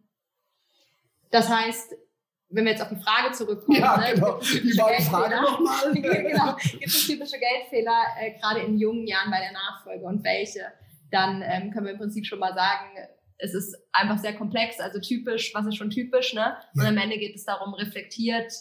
[1.30, 1.96] Das heißt,
[2.50, 4.40] wenn wir jetzt auf die Frage zurückkommen, ja, ne, genau.
[4.40, 5.94] die war die Frage nochmal.
[5.94, 6.56] genau.
[6.56, 10.66] Gibt es typische Geldfehler, äh, gerade in jungen Jahren bei der Nachfolge und welche?
[11.12, 12.90] Dann ähm, können wir im Prinzip schon mal sagen,
[13.38, 16.56] es ist einfach sehr komplex, also typisch, was ist schon typisch, ne?
[16.74, 16.90] Und ja.
[16.90, 18.52] am Ende geht es darum, reflektiert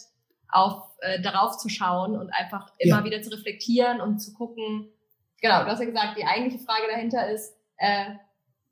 [0.49, 3.03] auf, äh, darauf zu schauen und einfach immer ja.
[3.03, 4.89] wieder zu reflektieren und zu gucken.
[5.41, 8.15] Genau, du hast ja gesagt, die eigentliche Frage dahinter ist, äh,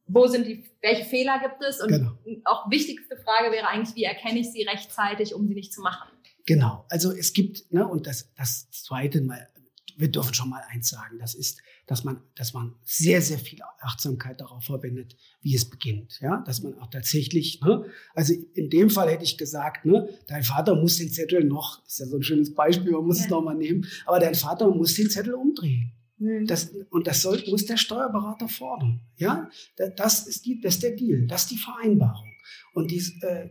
[0.05, 1.81] wo sind die, welche Fehler gibt es?
[1.81, 2.11] Und genau.
[2.45, 6.09] auch wichtigste Frage wäre eigentlich, wie erkenne ich sie rechtzeitig, um sie nicht zu machen?
[6.45, 9.47] Genau, also es gibt, ne, und das, das zweite mal,
[9.95, 13.59] wir dürfen schon mal eins sagen, das ist, dass man, dass man sehr, sehr viel
[13.81, 16.19] Achtsamkeit darauf verwendet, wie es beginnt.
[16.21, 20.43] Ja, dass man auch tatsächlich, ne, also in dem Fall hätte ich gesagt, ne, dein
[20.43, 23.25] Vater muss den Zettel noch, ist ja so ein schönes Beispiel, man muss ja.
[23.25, 25.91] es nochmal nehmen, aber dein Vater muss den Zettel umdrehen.
[26.17, 26.47] Mhm.
[26.47, 29.01] Das, und das soll, muss der Steuerberater fordern.
[29.17, 32.32] Ja, das ist, die, das ist der Deal, das ist die Vereinbarung.
[32.73, 33.49] Und dies, äh,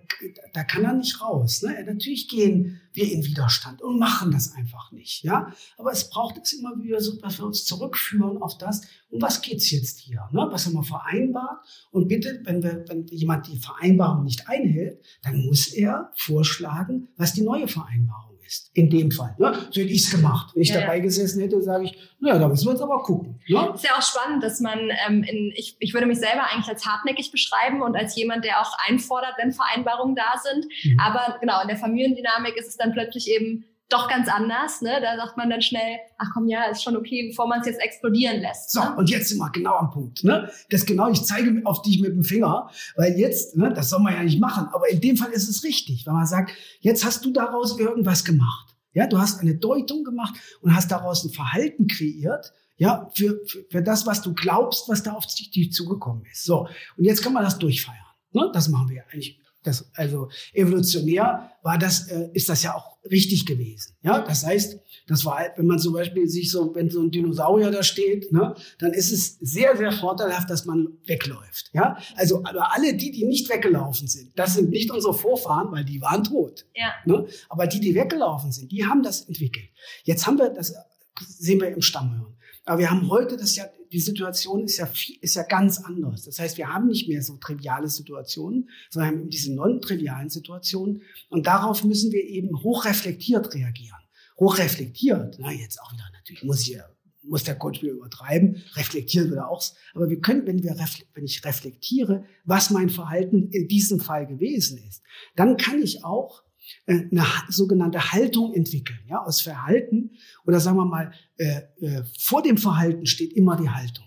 [0.53, 1.63] da kann er nicht raus.
[1.63, 1.85] Ne?
[1.85, 5.25] Natürlich gehen wir in Widerstand und machen das einfach nicht.
[5.25, 5.53] Ja?
[5.79, 9.43] Aber es braucht es immer wieder so, dass wir uns zurückführen auf das, um was
[9.43, 10.29] geht's jetzt hier?
[10.33, 10.47] Ne?
[10.51, 11.65] Was haben wir vereinbart?
[11.91, 17.33] Und bitte, wenn, wir, wenn jemand die Vereinbarung nicht einhält, dann muss er vorschlagen, was
[17.33, 18.71] die neue Vereinbarung ist.
[18.75, 19.35] In dem Fall.
[19.39, 19.53] Ne?
[19.71, 20.53] So hätte ich es gemacht.
[20.55, 21.03] Wenn ich ja, dabei ja.
[21.03, 23.41] gesessen hätte, sage ich, naja, da müssen wir jetzt aber gucken.
[23.49, 23.73] Ne?
[23.75, 26.87] Ist ja auch spannend, dass man, ähm, in, ich, ich würde mich selber eigentlich als
[26.87, 30.67] hartnäckig beschreiben und als jemand, der auch einfordert, wenn Vereinbarungen da sind.
[30.85, 31.01] Mhm.
[31.01, 34.81] Aber genau, in der Familiendynamik ist es dann plötzlich eben doch ganz anders.
[34.83, 35.01] Ne?
[35.01, 37.81] Da sagt man dann schnell, ach komm, ja, ist schon okay, bevor man es jetzt
[37.81, 38.71] explodieren lässt.
[38.71, 38.97] So, ne?
[38.97, 40.25] und jetzt sind wir genau am Punkt.
[40.25, 40.51] Ne?
[40.71, 44.15] Das genau, ich zeige auf dich mit dem Finger, weil jetzt, ne, das soll man
[44.15, 47.25] ja nicht machen, aber in dem Fall ist es richtig, wenn man sagt, jetzt hast
[47.25, 48.77] du daraus irgendwas gemacht.
[48.95, 53.65] Ja, du hast eine Deutung gemacht und hast daraus ein Verhalten kreiert, ja, für, für,
[53.71, 56.45] für das, was du glaubst, was da auf dich zugekommen ist.
[56.45, 57.97] So, und jetzt kann man das durchfeiern.
[58.33, 58.51] Ne?
[58.53, 62.97] Das machen wir ja eigentlich das, also evolutionär war das, äh, ist das ja auch
[63.11, 63.95] richtig gewesen.
[64.03, 67.71] Ja, das heißt, das war, wenn man zum Beispiel sich so, wenn so ein Dinosaurier
[67.71, 71.71] da steht, ne, dann ist es sehr, sehr vorteilhaft, dass man wegläuft.
[71.73, 75.85] Ja, also aber alle die, die nicht weggelaufen sind, das sind nicht unsere Vorfahren, weil
[75.85, 76.67] die waren tot.
[76.75, 76.93] Ja.
[77.05, 77.27] Ne?
[77.49, 79.69] Aber die, die weggelaufen sind, die haben das entwickelt.
[80.05, 80.75] Jetzt haben wir das
[81.21, 82.35] sehen wir im Stammhören.
[82.65, 86.25] Aber wir haben heute das ja, die Situation ist ja, viel, ist ja ganz anders.
[86.25, 91.03] Das heißt, wir haben nicht mehr so triviale Situationen, sondern haben diese non-trivialen Situationen.
[91.29, 93.99] Und darauf müssen wir eben hochreflektiert reagieren.
[94.41, 96.79] Hochreflektiert, na, jetzt auch wieder natürlich, muss ich
[97.25, 99.63] muss der Coach wieder übertreiben, reflektieren wir da auch.
[99.95, 100.75] Aber wir können, wenn wir,
[101.15, 105.03] wenn ich reflektiere, was mein Verhalten in diesem Fall gewesen ist,
[105.37, 106.43] dann kann ich auch
[106.87, 109.01] eine sogenannte Haltung entwickeln.
[109.09, 110.13] Ja, aus Verhalten
[110.47, 114.05] oder sagen wir mal, äh, äh, vor dem Verhalten steht immer die Haltung.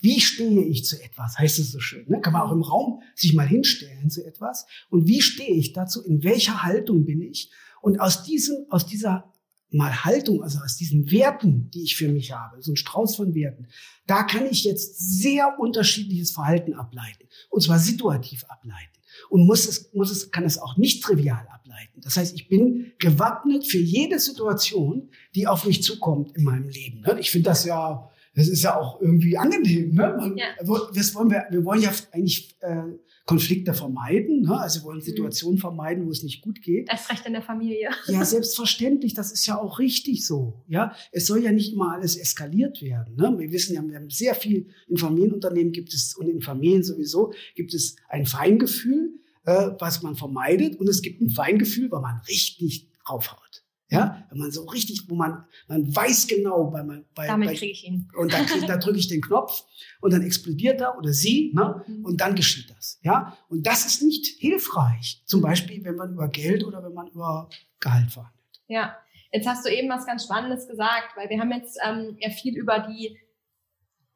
[0.00, 2.06] Wie stehe ich zu etwas, heißt es so schön.
[2.08, 2.20] Ne?
[2.20, 4.66] Kann man auch im Raum sich mal hinstellen zu etwas.
[4.90, 6.04] Und wie stehe ich dazu?
[6.04, 7.50] In welcher Haltung bin ich?
[7.82, 9.32] Und aus diesem, aus dieser
[9.70, 13.34] mal Haltung, also aus diesen Werten, die ich für mich habe, so ein Strauß von
[13.34, 13.66] Werten,
[14.06, 17.28] da kann ich jetzt sehr unterschiedliches Verhalten ableiten.
[17.50, 18.97] Und zwar situativ ableiten
[19.30, 22.00] und muss es, muss es, kann es auch nicht trivial ableiten.
[22.02, 27.00] Das heißt, ich bin gewappnet für jede Situation, die auf mich zukommt in meinem Leben.
[27.00, 27.18] Ne?
[27.20, 29.94] Ich finde das ja, das ist ja auch irgendwie angenehm.
[29.94, 30.14] Ne?
[30.16, 30.46] Man, ja.
[30.94, 32.82] Das wollen wir, wir wollen ja eigentlich äh,
[33.28, 34.40] Konflikte vermeiden.
[34.40, 34.58] Ne?
[34.58, 35.02] Also wir wollen mhm.
[35.02, 36.88] Situationen vermeiden, wo es nicht gut geht.
[36.88, 37.90] Erst recht in der Familie.
[38.06, 39.12] Ja, selbstverständlich.
[39.12, 40.64] Das ist ja auch richtig so.
[40.66, 43.16] Ja, es soll ja nicht immer alles eskaliert werden.
[43.16, 43.34] Ne?
[43.36, 47.34] Wir wissen ja, wir haben sehr viel in Familienunternehmen gibt es und in Familien sowieso
[47.54, 52.22] gibt es ein Feingefühl, äh, was man vermeidet, und es gibt ein Feingefühl, weil man
[52.28, 53.57] richtig draufhaut.
[53.90, 56.82] Ja, wenn man so richtig, wo man, man weiß genau, bei,
[57.14, 58.08] bei, damit kriege ich ihn.
[58.16, 59.64] Und dann krieg, drücke ich den Knopf
[60.00, 61.82] und dann explodiert er oder sie, ne?
[61.86, 62.04] Mhm.
[62.04, 62.98] Und dann geschieht das.
[63.02, 65.22] Ja, und das ist nicht hilfreich.
[65.24, 67.48] Zum Beispiel, wenn man über Geld oder wenn man über
[67.80, 68.60] Gehalt verhandelt.
[68.66, 68.96] Ja,
[69.32, 72.56] jetzt hast du eben was ganz Spannendes gesagt, weil wir haben jetzt ähm, ja viel
[72.56, 73.16] über die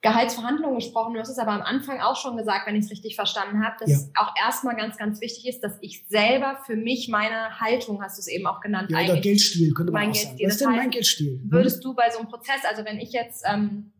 [0.03, 1.15] Gehaltsverhandlungen gesprochen.
[1.15, 3.77] Du hast es aber am Anfang auch schon gesagt, wenn ich es richtig verstanden habe,
[3.79, 3.99] dass ja.
[4.17, 8.21] auch erstmal ganz, ganz wichtig ist, dass ich selber für mich meine Haltung, hast du
[8.21, 10.39] es eben auch genannt, ja, oder Geldstil, könnte man auch sagen.
[10.43, 11.41] Was ist denn mein Geldstil?
[11.45, 13.93] Würdest du bei so einem Prozess, also wenn ich jetzt ähm,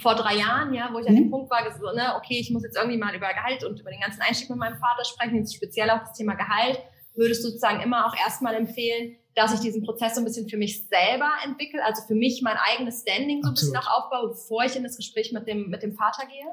[0.00, 1.30] vor drei Jahren, ja, wo ich an dem mhm.
[1.30, 4.00] Punkt war, so, ne, okay, ich muss jetzt irgendwie mal über Gehalt und über den
[4.00, 6.80] ganzen Einstieg mit meinem Vater sprechen, jetzt speziell auch das Thema Gehalt,
[7.14, 10.56] würdest du sozusagen immer auch erstmal empfehlen, dass ich diesen Prozess so ein bisschen für
[10.56, 14.64] mich selber entwickle, also für mich mein eigenes Standing so ein bisschen auch aufbaue, bevor
[14.64, 16.46] ich in das Gespräch mit dem, mit dem Vater gehe?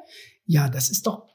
[0.45, 1.27] Ja, das ist doch,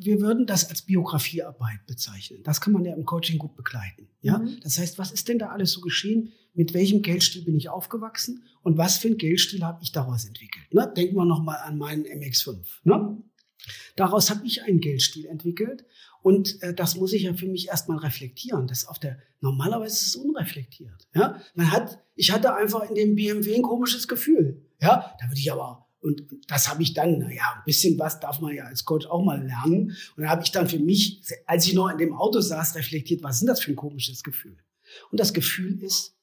[0.00, 2.42] wir würden das als Biografiearbeit bezeichnen.
[2.42, 4.08] Das kann man ja im Coaching gut begleiten.
[4.22, 4.58] Ja, mhm.
[4.62, 6.32] das heißt, was ist denn da alles so geschehen?
[6.54, 8.44] Mit welchem Geldstil bin ich aufgewachsen?
[8.62, 10.72] Und was für einen Geldstil habe ich daraus entwickelt?
[10.72, 10.90] Ne?
[10.96, 12.56] Denken wir nochmal an meinen MX5.
[12.84, 13.22] Ne?
[13.96, 15.84] Daraus habe ich einen Geldstil entwickelt
[16.22, 18.66] und äh, das muss ich ja für mich erstmal reflektieren.
[18.66, 21.08] Das auf der normalerweise ist es unreflektiert.
[21.14, 24.62] Ja, man hat, ich hatte einfach in dem BMW ein komisches Gefühl.
[24.80, 28.40] Ja, da würde ich aber und das habe ich dann, naja, ein bisschen was darf
[28.40, 29.96] man ja als Coach auch mal lernen.
[30.16, 33.24] Und da habe ich dann für mich, als ich noch in dem Auto saß, reflektiert,
[33.24, 34.56] was ist denn das für ein komisches Gefühl?
[35.10, 36.16] Und das Gefühl ist,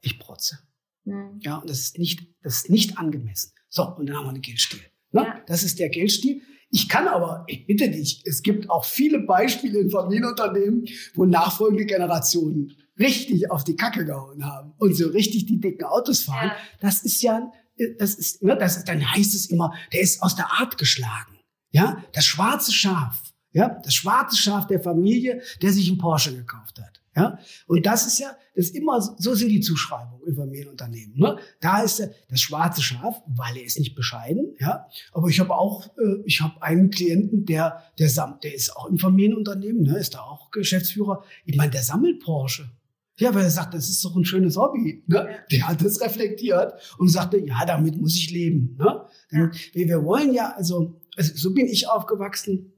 [0.00, 0.60] ich protze.
[1.04, 1.40] Mhm.
[1.40, 3.52] Ja, und das ist nicht, das ist nicht angemessen.
[3.68, 4.80] So, und dann haben wir einen Geldstil.
[5.10, 5.22] Ne?
[5.22, 5.42] Ja.
[5.46, 6.42] Das ist der Geldstil.
[6.76, 11.86] Ich kann aber, ich bitte dich, es gibt auch viele Beispiele in Familienunternehmen, wo nachfolgende
[11.86, 16.48] Generationen richtig auf die Kacke gehauen haben und so richtig die dicken Autos fahren.
[16.48, 16.56] Ja.
[16.80, 17.50] Das ist ja,
[17.98, 21.38] das ist, ne, das ist, dann heißt es immer, der ist aus der Art geschlagen.
[21.70, 23.22] Ja, das schwarze Schaf.
[23.52, 27.00] Ja, das schwarze Schaf der Familie, der sich einen Porsche gekauft hat.
[27.16, 31.16] Ja, und das ist ja, das ist immer, so sind die Zuschreibungen im Familienunternehmen.
[31.16, 31.38] Ne?
[31.60, 34.54] Da ist der, das schwarze Schaf, weil er ist nicht bescheiden.
[34.60, 38.08] Ja, aber ich habe auch, äh, ich habe einen Klienten, der, der,
[38.42, 39.98] der ist auch im Familienunternehmen, ne?
[39.98, 41.24] ist da auch Geschäftsführer.
[41.46, 42.70] Ich meine, der sammelt Porsche.
[43.18, 45.02] Ja, weil er sagt, das ist doch ein schönes Hobby.
[45.06, 45.26] Ne?
[45.50, 48.76] Der hat das reflektiert und sagte, ja, damit muss ich leben.
[48.78, 49.06] Ne?
[49.32, 52.74] Denn wir, wir wollen ja, also, also so bin ich aufgewachsen,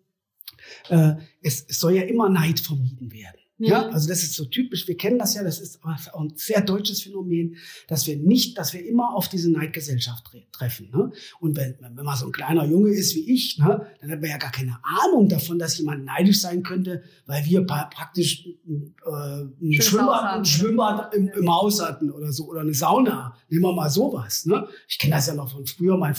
[0.91, 3.41] äh, es, es soll ja immer Neid vermieden werden.
[3.59, 4.87] Ja, also das ist so typisch.
[4.87, 5.43] Wir kennen das ja.
[5.43, 7.57] Das ist auch ein sehr deutsches Phänomen,
[7.89, 10.91] dass wir nicht, dass wir immer auf diese Neidgesellschaft tre treffen.
[10.93, 11.11] Ne?
[11.41, 14.31] Und wenn, wenn man so ein kleiner Junge ist wie ich, ne, dann hat man
[14.31, 19.83] ja gar keine Ahnung davon, dass jemand neidisch sein könnte, weil wir praktisch äh, ein,
[19.83, 23.37] Schwimmbad, Schwimmbad im, im, Haus hatten oder so oder eine Sauna.
[23.49, 24.47] Nehmen wir mal sowas.
[24.47, 24.69] Ne?
[24.87, 25.97] Ich kenne das ja noch von früher.
[25.97, 26.15] Mal,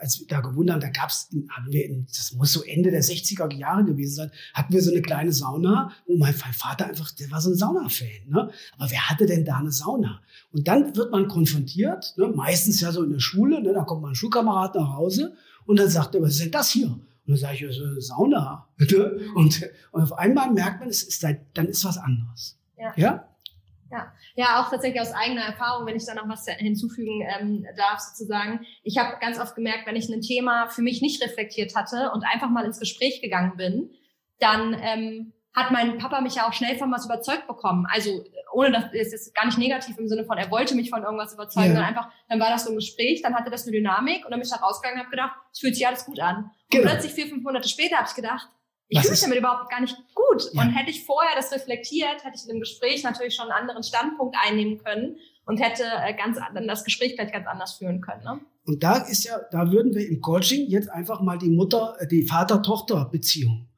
[0.00, 3.52] als wir da gewohnt haben, da gab's, hatten wir, das muss so Ende der 60er
[3.54, 7.40] Jahre gewesen sein, hatten wir so eine kleine Sauna, wo mein Vater einfach, der war
[7.40, 8.28] so ein Sauna-Fan.
[8.28, 8.50] Ne?
[8.78, 10.20] Aber wer hatte denn da eine Sauna?
[10.52, 12.28] Und dann wird man konfrontiert, ne?
[12.28, 13.72] meistens ja so in der Schule, ne?
[13.72, 15.36] da kommt mein Schulkamerad nach Hause
[15.66, 16.88] und dann sagt er, was ist denn das hier?
[16.88, 18.68] Und dann sage ich, das ist eine Sauna.
[18.76, 19.20] Bitte?
[19.34, 19.62] Und,
[19.92, 22.58] und auf einmal merkt man, es ist, dann ist was anderes.
[22.76, 22.92] Ja.
[22.96, 23.28] ja?
[23.90, 24.12] Ja.
[24.34, 28.66] ja, auch tatsächlich aus eigener Erfahrung, wenn ich da noch was hinzufügen ähm, darf, sozusagen.
[28.82, 32.24] Ich habe ganz oft gemerkt, wenn ich ein Thema für mich nicht reflektiert hatte und
[32.24, 33.90] einfach mal ins Gespräch gegangen bin,
[34.40, 37.86] dann ähm, hat mein Papa mich ja auch schnell von was überzeugt bekommen.
[37.88, 41.02] Also ohne dass es ist gar nicht negativ im Sinne von, er wollte mich von
[41.02, 41.72] irgendwas überzeugen, ja.
[41.74, 44.40] sondern einfach, dann war das so ein Gespräch, dann hatte das eine Dynamik und dann
[44.40, 46.50] bin ich da rausgegangen und habe gedacht, es fühlt sich alles gut an.
[46.70, 46.82] Genau.
[46.82, 48.48] Und plötzlich vier, fünf Monate später habe ich gedacht,
[48.88, 50.44] ich fühle mich damit überhaupt gar nicht gut.
[50.52, 50.62] Ja.
[50.62, 53.82] Und hätte ich vorher das reflektiert, hätte ich in dem Gespräch natürlich schon einen anderen
[53.82, 58.24] Standpunkt einnehmen können und hätte äh, ganz dann das Gespräch vielleicht ganz anders führen können.
[58.24, 58.40] Ne?
[58.66, 62.06] Und da ist ja, da würden wir im Coaching jetzt einfach mal die Mutter, äh,
[62.06, 63.68] die Vater-Tochter-Beziehung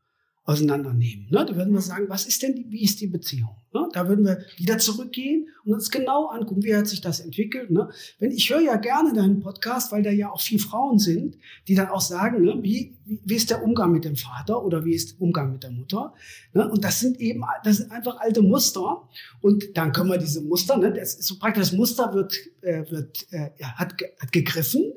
[0.46, 1.26] auseinandernehmen.
[1.28, 1.44] Ne?
[1.44, 3.56] Da würden wir sagen, was ist denn, die, wie ist die Beziehung?
[3.74, 3.88] Ne?
[3.92, 7.72] Da würden wir wieder zurückgehen und uns genau angucken, wie hat sich das entwickelt.
[7.72, 7.90] Ne?
[8.20, 11.36] Wenn ich höre ja gerne deinen Podcast, weil da ja auch viele Frauen sind,
[11.66, 14.84] die dann auch sagen, ne, wie, wie, wie ist der Umgang mit dem Vater oder
[14.84, 16.14] wie ist der Umgang mit der Mutter?
[16.52, 16.70] Ne?
[16.70, 19.08] Und das sind eben, das sind einfach alte Muster.
[19.40, 22.88] Und dann können wir diese Muster, ne, das ist so praktisch, das Muster wird, äh,
[22.88, 24.92] wird äh, ja, hat, hat gegriffen.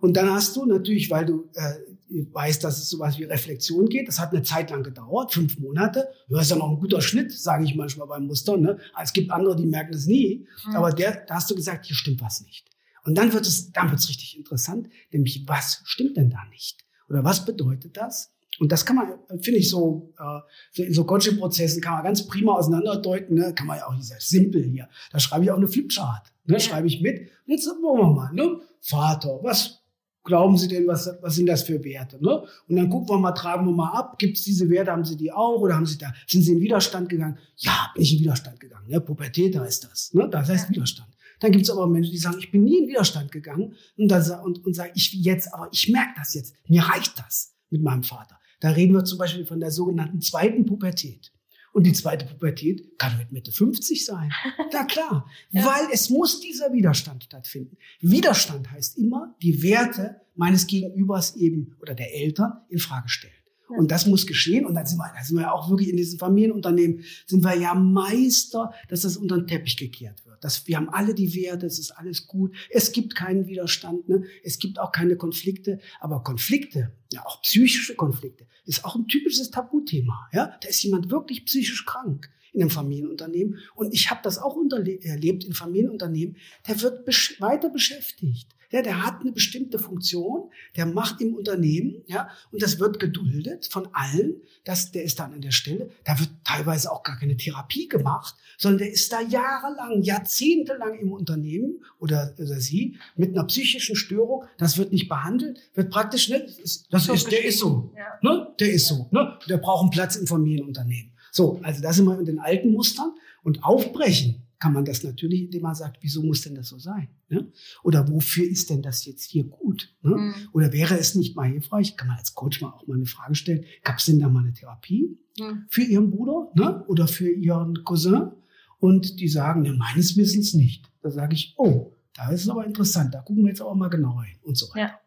[0.00, 1.74] Und dann hast du natürlich, weil du äh,
[2.08, 4.08] weiß, dass es sowas wie Reflexion geht.
[4.08, 6.08] Das hat eine Zeit lang gedauert, fünf Monate.
[6.28, 8.56] Das ist ja noch ein guter Schnitt, sage ich manchmal beim Muster.
[8.56, 8.78] Ne?
[9.02, 10.46] Es gibt andere, die merken es nie.
[10.66, 10.76] Mhm.
[10.76, 12.66] Aber der, da hast du gesagt, hier stimmt was nicht.
[13.04, 16.84] Und dann wird es, dann wird es richtig interessant, nämlich was stimmt denn da nicht?
[17.08, 18.32] Oder was bedeutet das?
[18.58, 20.40] Und das kann man, finde ich, so, äh,
[20.72, 23.34] so in so Coaching-Prozessen kann man ganz prima auseinanderdeuten.
[23.34, 23.52] Ne?
[23.54, 24.88] Kann man ja auch sehr simpel hier.
[25.12, 26.32] Da schreibe ich auch eine Flipchart.
[26.46, 26.54] Ne?
[26.54, 26.60] Ja.
[26.60, 27.20] Schreibe ich mit.
[27.20, 28.32] Und jetzt wollen wir mal.
[28.32, 28.60] Ne?
[28.80, 29.82] Vater, was
[30.26, 32.22] glauben Sie denn, was, was sind das für Werte?
[32.22, 32.42] Ne?
[32.68, 35.16] Und dann gucken wir mal, tragen wir mal ab, gibt es diese Werte, haben Sie
[35.16, 37.38] die auch oder haben Sie da, sind Sie in Widerstand gegangen?
[37.56, 38.88] Ja, bin ich in Widerstand gegangen.
[38.88, 39.00] Ne?
[39.00, 40.12] Pubertät, da ist das.
[40.12, 40.28] Ne?
[40.28, 41.08] Das heißt Widerstand.
[41.40, 44.40] Dann gibt es aber Menschen, die sagen, ich bin nie in Widerstand gegangen und, dann,
[44.40, 46.54] und, und sagen, ich jetzt, aber ich merke das jetzt.
[46.68, 48.38] Mir reicht das mit meinem Vater.
[48.60, 51.32] Da reden wir zum Beispiel von der sogenannten zweiten Pubertät.
[51.76, 54.32] Und die zweite Pubertät kann mit Mitte 50 sein.
[54.72, 55.62] Ja klar, ja.
[55.62, 57.76] weil es muss dieser Widerstand stattfinden.
[58.00, 63.35] Widerstand heißt immer, die Werte meines Gegenübers eben oder der Eltern in Frage stellen.
[63.68, 64.64] Und das muss geschehen.
[64.64, 67.56] Und dann sind wir, da sind wir ja auch wirklich in diesen Familienunternehmen, sind wir
[67.56, 70.42] ja Meister, dass das unter den Teppich gekehrt wird.
[70.44, 72.54] Dass wir haben alle die Werte, es ist alles gut.
[72.70, 74.24] Es gibt keinen Widerstand, ne?
[74.44, 75.80] es gibt auch keine Konflikte.
[76.00, 80.28] Aber Konflikte, ja auch psychische Konflikte, ist auch ein typisches Tabuthema.
[80.32, 80.56] Ja?
[80.60, 83.58] Da ist jemand wirklich psychisch krank in einem Familienunternehmen.
[83.74, 84.56] Und ich habe das auch
[85.02, 86.36] erlebt in Familienunternehmen.
[86.66, 88.55] Der wird besch weiter beschäftigt.
[88.70, 93.68] Ja, der hat eine bestimmte Funktion, der macht im Unternehmen, ja, und das wird geduldet
[93.70, 95.90] von allen, dass der ist dann an der Stelle.
[96.04, 101.12] Da wird teilweise auch gar keine Therapie gemacht, sondern der ist da jahrelang, jahrzehntelang im
[101.12, 104.44] Unternehmen oder, oder sie mit einer psychischen Störung.
[104.58, 106.58] Das wird nicht behandelt, wird praktisch nicht.
[106.90, 108.18] Das ist, der ist so, ja.
[108.22, 108.54] ne?
[108.58, 109.38] Der ist so, ne?
[109.48, 111.12] Der braucht einen Platz im Familienunternehmen.
[111.30, 113.12] So, also das sind wir in den alten Mustern
[113.42, 117.08] und aufbrechen kann man das natürlich, indem man sagt, wieso muss denn das so sein?
[117.28, 117.50] Ne?
[117.82, 119.94] Oder wofür ist denn das jetzt hier gut?
[120.02, 120.16] Ne?
[120.16, 120.34] Mhm.
[120.52, 123.34] Oder wäre es nicht mal hilfreich, kann man als Coach mal auch mal eine Frage
[123.34, 125.64] stellen, gab es denn da mal eine Therapie mhm.
[125.68, 126.84] für Ihren Bruder ne?
[126.86, 128.32] oder für Ihren Cousin?
[128.78, 130.90] Und die sagen, ja, meines Wissens nicht.
[131.00, 133.88] Da sage ich, oh, da ist es aber interessant, da gucken wir jetzt auch mal
[133.88, 134.80] genauer hin und so weiter.
[134.80, 135.00] Ja.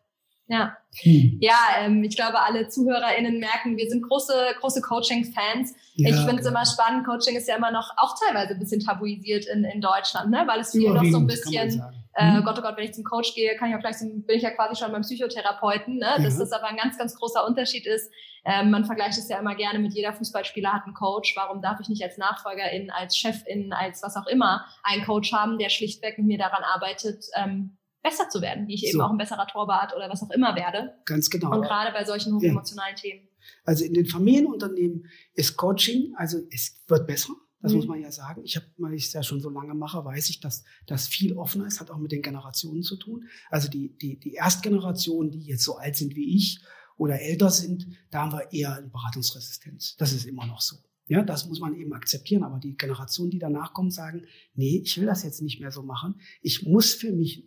[0.49, 1.37] Ja, hm.
[1.39, 5.75] ja ähm, ich glaube, alle ZuhörerInnen merken, wir sind große, große Coaching-Fans.
[5.93, 6.49] Ja, ich finde es genau.
[6.49, 7.05] immer spannend.
[7.05, 10.43] Coaching ist ja immer noch auch teilweise ein bisschen tabuisiert in, in Deutschland, ne?
[10.47, 11.83] weil es viel noch so ein bisschen
[12.15, 12.43] Äh, mhm.
[12.43, 14.41] Gott, oh Gott, wenn ich zum Coach gehe, kann ich auch gleich zum, bin ich
[14.41, 16.15] ja quasi schon beim Psychotherapeuten, ne?
[16.17, 16.39] dass ja.
[16.39, 18.11] das aber ein ganz, ganz großer Unterschied ist.
[18.43, 21.35] Ähm, man vergleicht es ja immer gerne mit jeder Fußballspieler hat einen Coach.
[21.35, 25.59] Warum darf ich nicht als Nachfolgerin, als Chefin, als was auch immer einen Coach haben,
[25.59, 28.87] der schlichtweg mit mir daran arbeitet, ähm, besser zu werden, wie ich so.
[28.87, 30.95] eben auch ein besserer Torwart oder was auch immer werde.
[31.05, 31.55] Ganz genau.
[31.55, 33.01] Und gerade bei solchen hochemotionalen ja.
[33.01, 33.27] Themen.
[33.65, 37.33] Also in den Familienunternehmen ist Coaching, also es wird besser.
[37.61, 37.79] Das mhm.
[37.79, 38.41] muss man ja sagen.
[38.45, 41.35] Ich habe, weil ich es ja schon so lange mache, weiß ich, dass das viel
[41.35, 43.27] offener ist, hat auch mit den Generationen zu tun.
[43.49, 46.61] Also die, die, die Erstgeneration, die jetzt so alt sind wie ich
[46.97, 49.97] oder älter sind, da haben wir eher eine Beratungsresistenz.
[49.97, 50.77] Das ist immer noch so.
[51.09, 52.43] Ja, das muss man eben akzeptieren.
[52.43, 54.21] Aber die Generationen, die danach kommen, sagen,
[54.53, 56.21] nee, ich will das jetzt nicht mehr so machen.
[56.41, 57.45] Ich muss für mich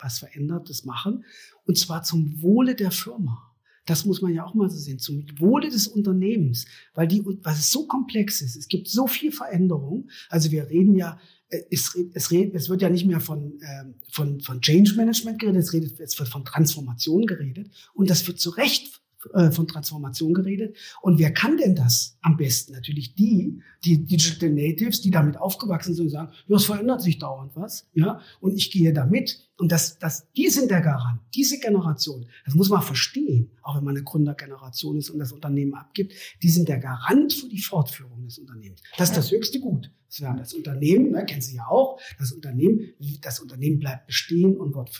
[0.00, 1.24] was Verändertes machen.
[1.66, 3.52] Und zwar zum Wohle der Firma.
[3.84, 7.70] Das muss man ja auch mal so sehen, zum Wohle des Unternehmens, weil die, es
[7.70, 8.56] so komplex ist.
[8.56, 10.08] Es gibt so viel Veränderung.
[10.28, 11.20] Also wir reden ja,
[11.50, 15.62] äh, es, es, es wird ja nicht mehr von, ähm, von, von Change Management geredet,
[15.62, 17.70] es, redet, es wird von Transformation geredet.
[17.94, 19.02] Und das wird zu Recht
[19.32, 20.76] äh, von Transformation geredet.
[21.00, 22.72] Und wer kann denn das am besten?
[22.72, 27.18] Natürlich die, die Digital Natives, die damit aufgewachsen sind und sagen, ja, es verändert sich
[27.18, 29.40] dauernd was, ja, und ich gehe damit.
[29.58, 33.84] Und das, das, die sind der Garant, diese Generation, das muss man verstehen, auch wenn
[33.84, 36.12] man eine Gründergeneration ist und das Unternehmen abgibt,
[36.42, 38.82] die sind der Garant für die Fortführung des Unternehmens.
[38.98, 39.90] Das ist das höchste Gut.
[40.08, 42.92] Das wäre das Unternehmen, ne, kennen Sie ja auch, das Unternehmen,
[43.22, 44.90] das Unternehmen bleibt bestehen und wird,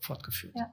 [0.00, 0.54] fortgeführt.
[0.56, 0.72] Ja.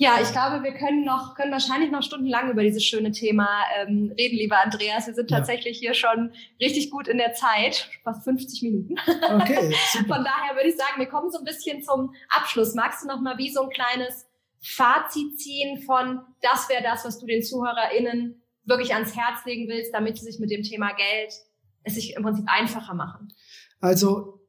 [0.00, 3.46] Ja, ich glaube, wir können noch, können wahrscheinlich noch stundenlang über dieses schöne Thema
[3.76, 5.06] ähm, reden, lieber Andreas.
[5.06, 5.90] Wir sind tatsächlich ja.
[5.90, 8.94] hier schon richtig gut in der Zeit, fast 50 Minuten.
[9.06, 10.14] Okay, super.
[10.14, 12.74] Von daher würde ich sagen, wir kommen so ein bisschen zum Abschluss.
[12.74, 14.26] Magst du noch mal wie so ein kleines
[14.62, 19.92] Fazit ziehen von, das wäre das, was du den ZuhörerInnen wirklich ans Herz legen willst,
[19.92, 21.34] damit sie sich mit dem Thema Geld
[21.82, 23.34] es sich im Prinzip einfacher machen?
[23.82, 24.40] Also,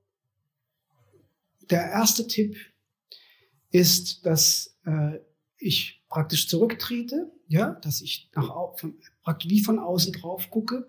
[1.69, 2.55] der erste Tipp
[3.69, 5.19] ist, dass äh,
[5.62, 10.88] ich praktisch zurücktrete, ja, dass ich nach, von, praktisch wie von außen drauf gucke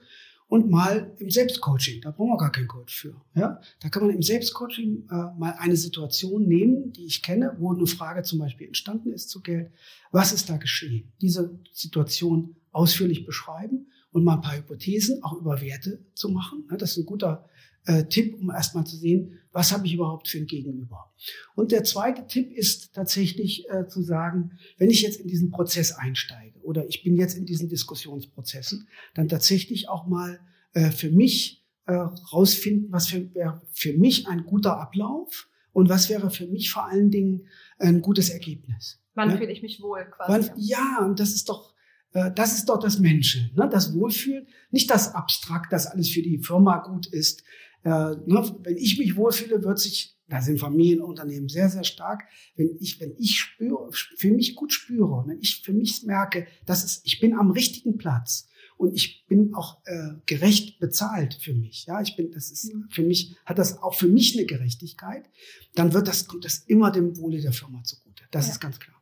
[0.48, 4.14] und mal im Selbstcoaching, da brauchen wir gar keinen Coach für, ja, da kann man
[4.14, 8.66] im Selbstcoaching äh, mal eine Situation nehmen, die ich kenne, wo eine Frage zum Beispiel
[8.66, 9.70] entstanden ist zu Geld,
[10.10, 11.12] was ist da geschehen?
[11.20, 16.66] Diese Situation ausführlich beschreiben und mal ein paar Hypothesen auch über Werte zu machen.
[16.70, 17.48] Ja, das ist ein guter
[17.86, 21.12] äh, Tipp, um erstmal zu sehen, was habe ich überhaupt für ein Gegenüber.
[21.54, 25.92] Und der zweite Tipp ist tatsächlich äh, zu sagen, wenn ich jetzt in diesen Prozess
[25.92, 30.40] einsteige oder ich bin jetzt in diesen Diskussionsprozessen, dann tatsächlich auch mal
[30.74, 36.08] äh, für mich äh, rausfinden, was für, wäre für mich ein guter Ablauf und was
[36.08, 37.46] wäre für mich vor allen Dingen
[37.78, 39.00] ein gutes Ergebnis.
[39.14, 39.36] Wann ja?
[39.36, 40.50] fühle ich mich wohl quasi?
[40.50, 41.72] Wann, ja, und das ist doch
[42.12, 43.68] äh, das ist doch das Menschen, ne?
[43.70, 47.42] das Wohlfühlen, nicht das Abstrakt, dass alles für die Firma gut ist,
[47.84, 52.24] wenn ich mich wohlfühle, wird sich, da sind Familienunternehmen sehr, sehr stark,
[52.56, 56.84] wenn ich, wenn ich spüre, für mich gut spüre, wenn ich für mich merke, dass
[56.84, 61.86] es, ich bin am richtigen Platz und ich bin auch äh, gerecht bezahlt für mich.
[61.86, 62.88] Ja, ich bin, das ist mhm.
[62.90, 65.28] für mich, hat das auch für mich eine Gerechtigkeit,
[65.74, 68.24] dann wird das, kommt das immer dem Wohle der Firma zugute.
[68.30, 68.52] Das ja.
[68.52, 68.96] ist ganz klar.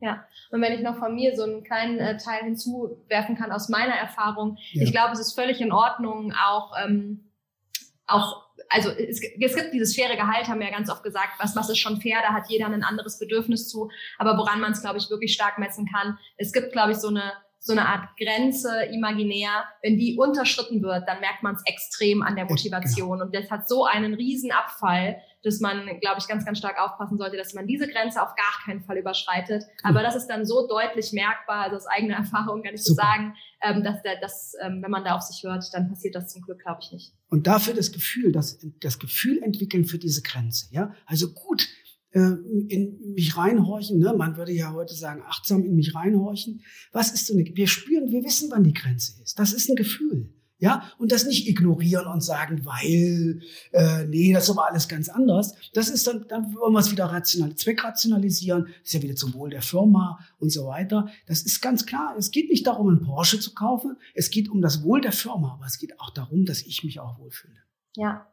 [0.00, 3.68] Ja, und wenn ich noch von mir so einen kleinen äh, Teil hinzuwerfen kann aus
[3.68, 4.84] meiner Erfahrung, ja.
[4.84, 7.25] ich glaube, es ist völlig in Ordnung, auch ähm,
[8.06, 11.54] auch, also es, es gibt dieses faire Gehalt, haben wir ja ganz oft gesagt, was,
[11.56, 14.80] was ist schon fair, da hat jeder ein anderes Bedürfnis zu, aber woran man es,
[14.80, 18.16] glaube ich, wirklich stark messen kann, es gibt, glaube ich, so eine so eine Art
[18.16, 19.64] Grenze imaginär.
[19.82, 23.20] Wenn die unterschritten wird, dann merkt man es extrem an der Motivation.
[23.20, 27.16] Und das hat so einen riesen Abfall, dass man, glaube ich, ganz, ganz stark aufpassen
[27.16, 29.64] sollte, dass man diese Grenze auf gar keinen Fall überschreitet.
[29.84, 33.34] Aber das ist dann so deutlich merkbar, also aus eigener Erfahrung kann ich so sagen,
[33.62, 36.42] ähm, dass, der, dass ähm, wenn man da auf sich hört, dann passiert das zum
[36.42, 37.12] Glück, glaube ich, nicht.
[37.28, 40.66] Und dafür das Gefühl, das, das Gefühl entwickeln für diese Grenze.
[40.72, 41.68] Ja, also gut,
[42.10, 42.20] äh,
[42.68, 43.98] in mich reinhorchen.
[43.98, 44.14] Ne?
[44.16, 46.62] Man würde ja heute sagen, achtsam in mich reinhorchen.
[46.92, 49.38] Was ist so eine, wir spüren, wir wissen, wann die Grenze ist.
[49.38, 50.32] Das ist ein Gefühl.
[50.58, 53.42] Ja, und das nicht ignorieren und sagen, weil,
[53.72, 55.54] äh, nee, das ist aber alles ganz anders.
[55.74, 59.50] Das ist dann, dann wollen wir es wieder rational, zweckrationalisieren, ist ja wieder zum Wohl
[59.50, 61.08] der Firma und so weiter.
[61.26, 62.14] Das ist ganz klar.
[62.16, 63.96] Es geht nicht darum, einen Porsche zu kaufen.
[64.14, 67.00] Es geht um das Wohl der Firma, aber es geht auch darum, dass ich mich
[67.00, 67.58] auch wohlfühle.
[67.94, 68.26] Ja,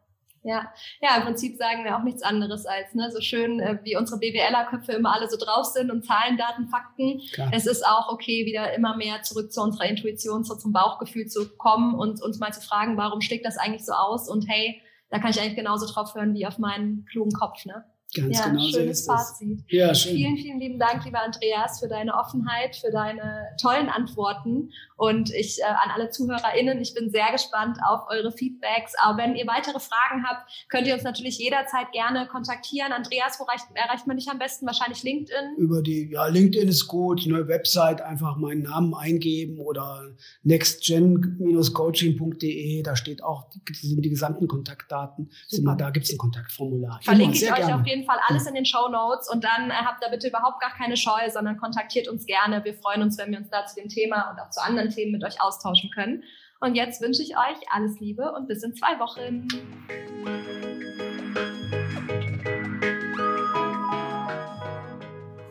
[0.43, 0.71] ja,
[1.01, 4.19] ja, im Prinzip sagen wir auch nichts anderes als, ne, so schön äh, wie unsere
[4.19, 7.21] BWLer-Köpfe immer alle so drauf sind und Zahlen, Daten, Fakten.
[7.33, 7.49] Klar.
[7.53, 11.55] Es ist auch okay, wieder immer mehr zurück zu unserer Intuition, zu, zum Bauchgefühl zu
[11.57, 14.29] kommen und uns mal zu fragen, warum schlägt das eigentlich so aus?
[14.29, 17.85] Und hey, da kann ich eigentlich genauso drauf hören wie auf meinen klugen Kopf, ne?
[18.15, 19.63] Ganz ja, genau schönes so Fazit.
[19.69, 20.15] Ja, schön.
[20.15, 24.71] Vielen, vielen lieben Dank, lieber Andreas, für deine Offenheit, für deine tollen Antworten.
[24.95, 28.93] Und ich äh, an alle ZuhörerInnen, ich bin sehr gespannt auf eure Feedbacks.
[29.01, 32.93] Aber wenn ihr weitere Fragen habt, könnt ihr uns natürlich jederzeit gerne kontaktieren.
[32.93, 34.65] Andreas, wo reicht, erreicht man dich am besten?
[34.65, 35.55] Wahrscheinlich LinkedIn?
[35.57, 37.25] Über die, ja, LinkedIn ist gut.
[37.25, 42.83] Eine Website einfach meinen Namen eingeben oder nextgen-coaching.de.
[42.83, 45.29] Da steht auch, sind die gesamten Kontaktdaten.
[45.47, 46.99] Sind mal, da gibt es ein Kontaktformular.
[47.01, 47.75] Verlinke ich euch gerne.
[47.75, 50.59] auf jeden Fall alles in den Show Notes und dann äh, habt da bitte überhaupt
[50.59, 52.63] gar keine Scheu, sondern kontaktiert uns gerne.
[52.63, 55.11] Wir freuen uns, wenn wir uns da zu dem Thema und auch zu anderen Themen
[55.11, 56.23] mit euch austauschen können.
[56.59, 59.47] Und jetzt wünsche ich euch alles Liebe und bis in zwei Wochen.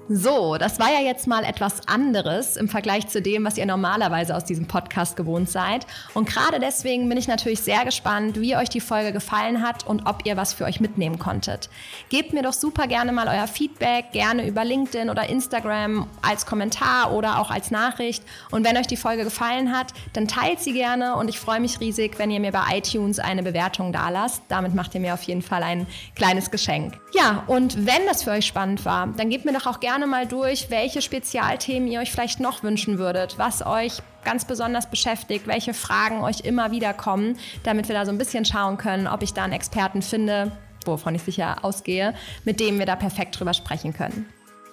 [0.08, 4.34] So, das war ja jetzt mal etwas anderes im Vergleich zu dem, was ihr normalerweise
[4.34, 5.86] aus diesem Podcast gewohnt seid.
[6.12, 10.06] Und gerade deswegen bin ich natürlich sehr gespannt, wie euch die Folge gefallen hat und
[10.06, 11.70] ob ihr was für euch mitnehmen konntet.
[12.08, 17.12] Gebt mir doch super gerne mal euer Feedback, gerne über LinkedIn oder Instagram als Kommentar
[17.12, 18.24] oder auch als Nachricht.
[18.50, 21.78] Und wenn euch die Folge gefallen hat, dann teilt sie gerne und ich freue mich
[21.78, 24.42] riesig, wenn ihr mir bei iTunes eine Bewertung dalasst.
[24.48, 25.86] Damit macht ihr mir auf jeden Fall ein
[26.16, 26.98] kleines Geschenk.
[27.14, 30.10] Ja, und wenn das für euch spannend war, dann gebt mir doch auch gerne gerne
[30.10, 35.46] mal durch, welche Spezialthemen ihr euch vielleicht noch wünschen würdet, was euch ganz besonders beschäftigt,
[35.46, 39.22] welche Fragen euch immer wieder kommen, damit wir da so ein bisschen schauen können, ob
[39.22, 40.50] ich da einen Experten finde,
[40.86, 44.26] wovon ich sicher ausgehe, mit dem wir da perfekt drüber sprechen können.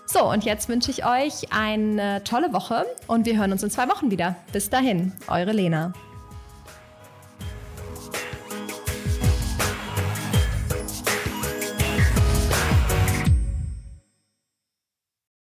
[0.07, 3.87] So, und jetzt wünsche ich euch eine tolle Woche und wir hören uns in zwei
[3.87, 4.35] Wochen wieder.
[4.51, 5.93] Bis dahin, eure Lena.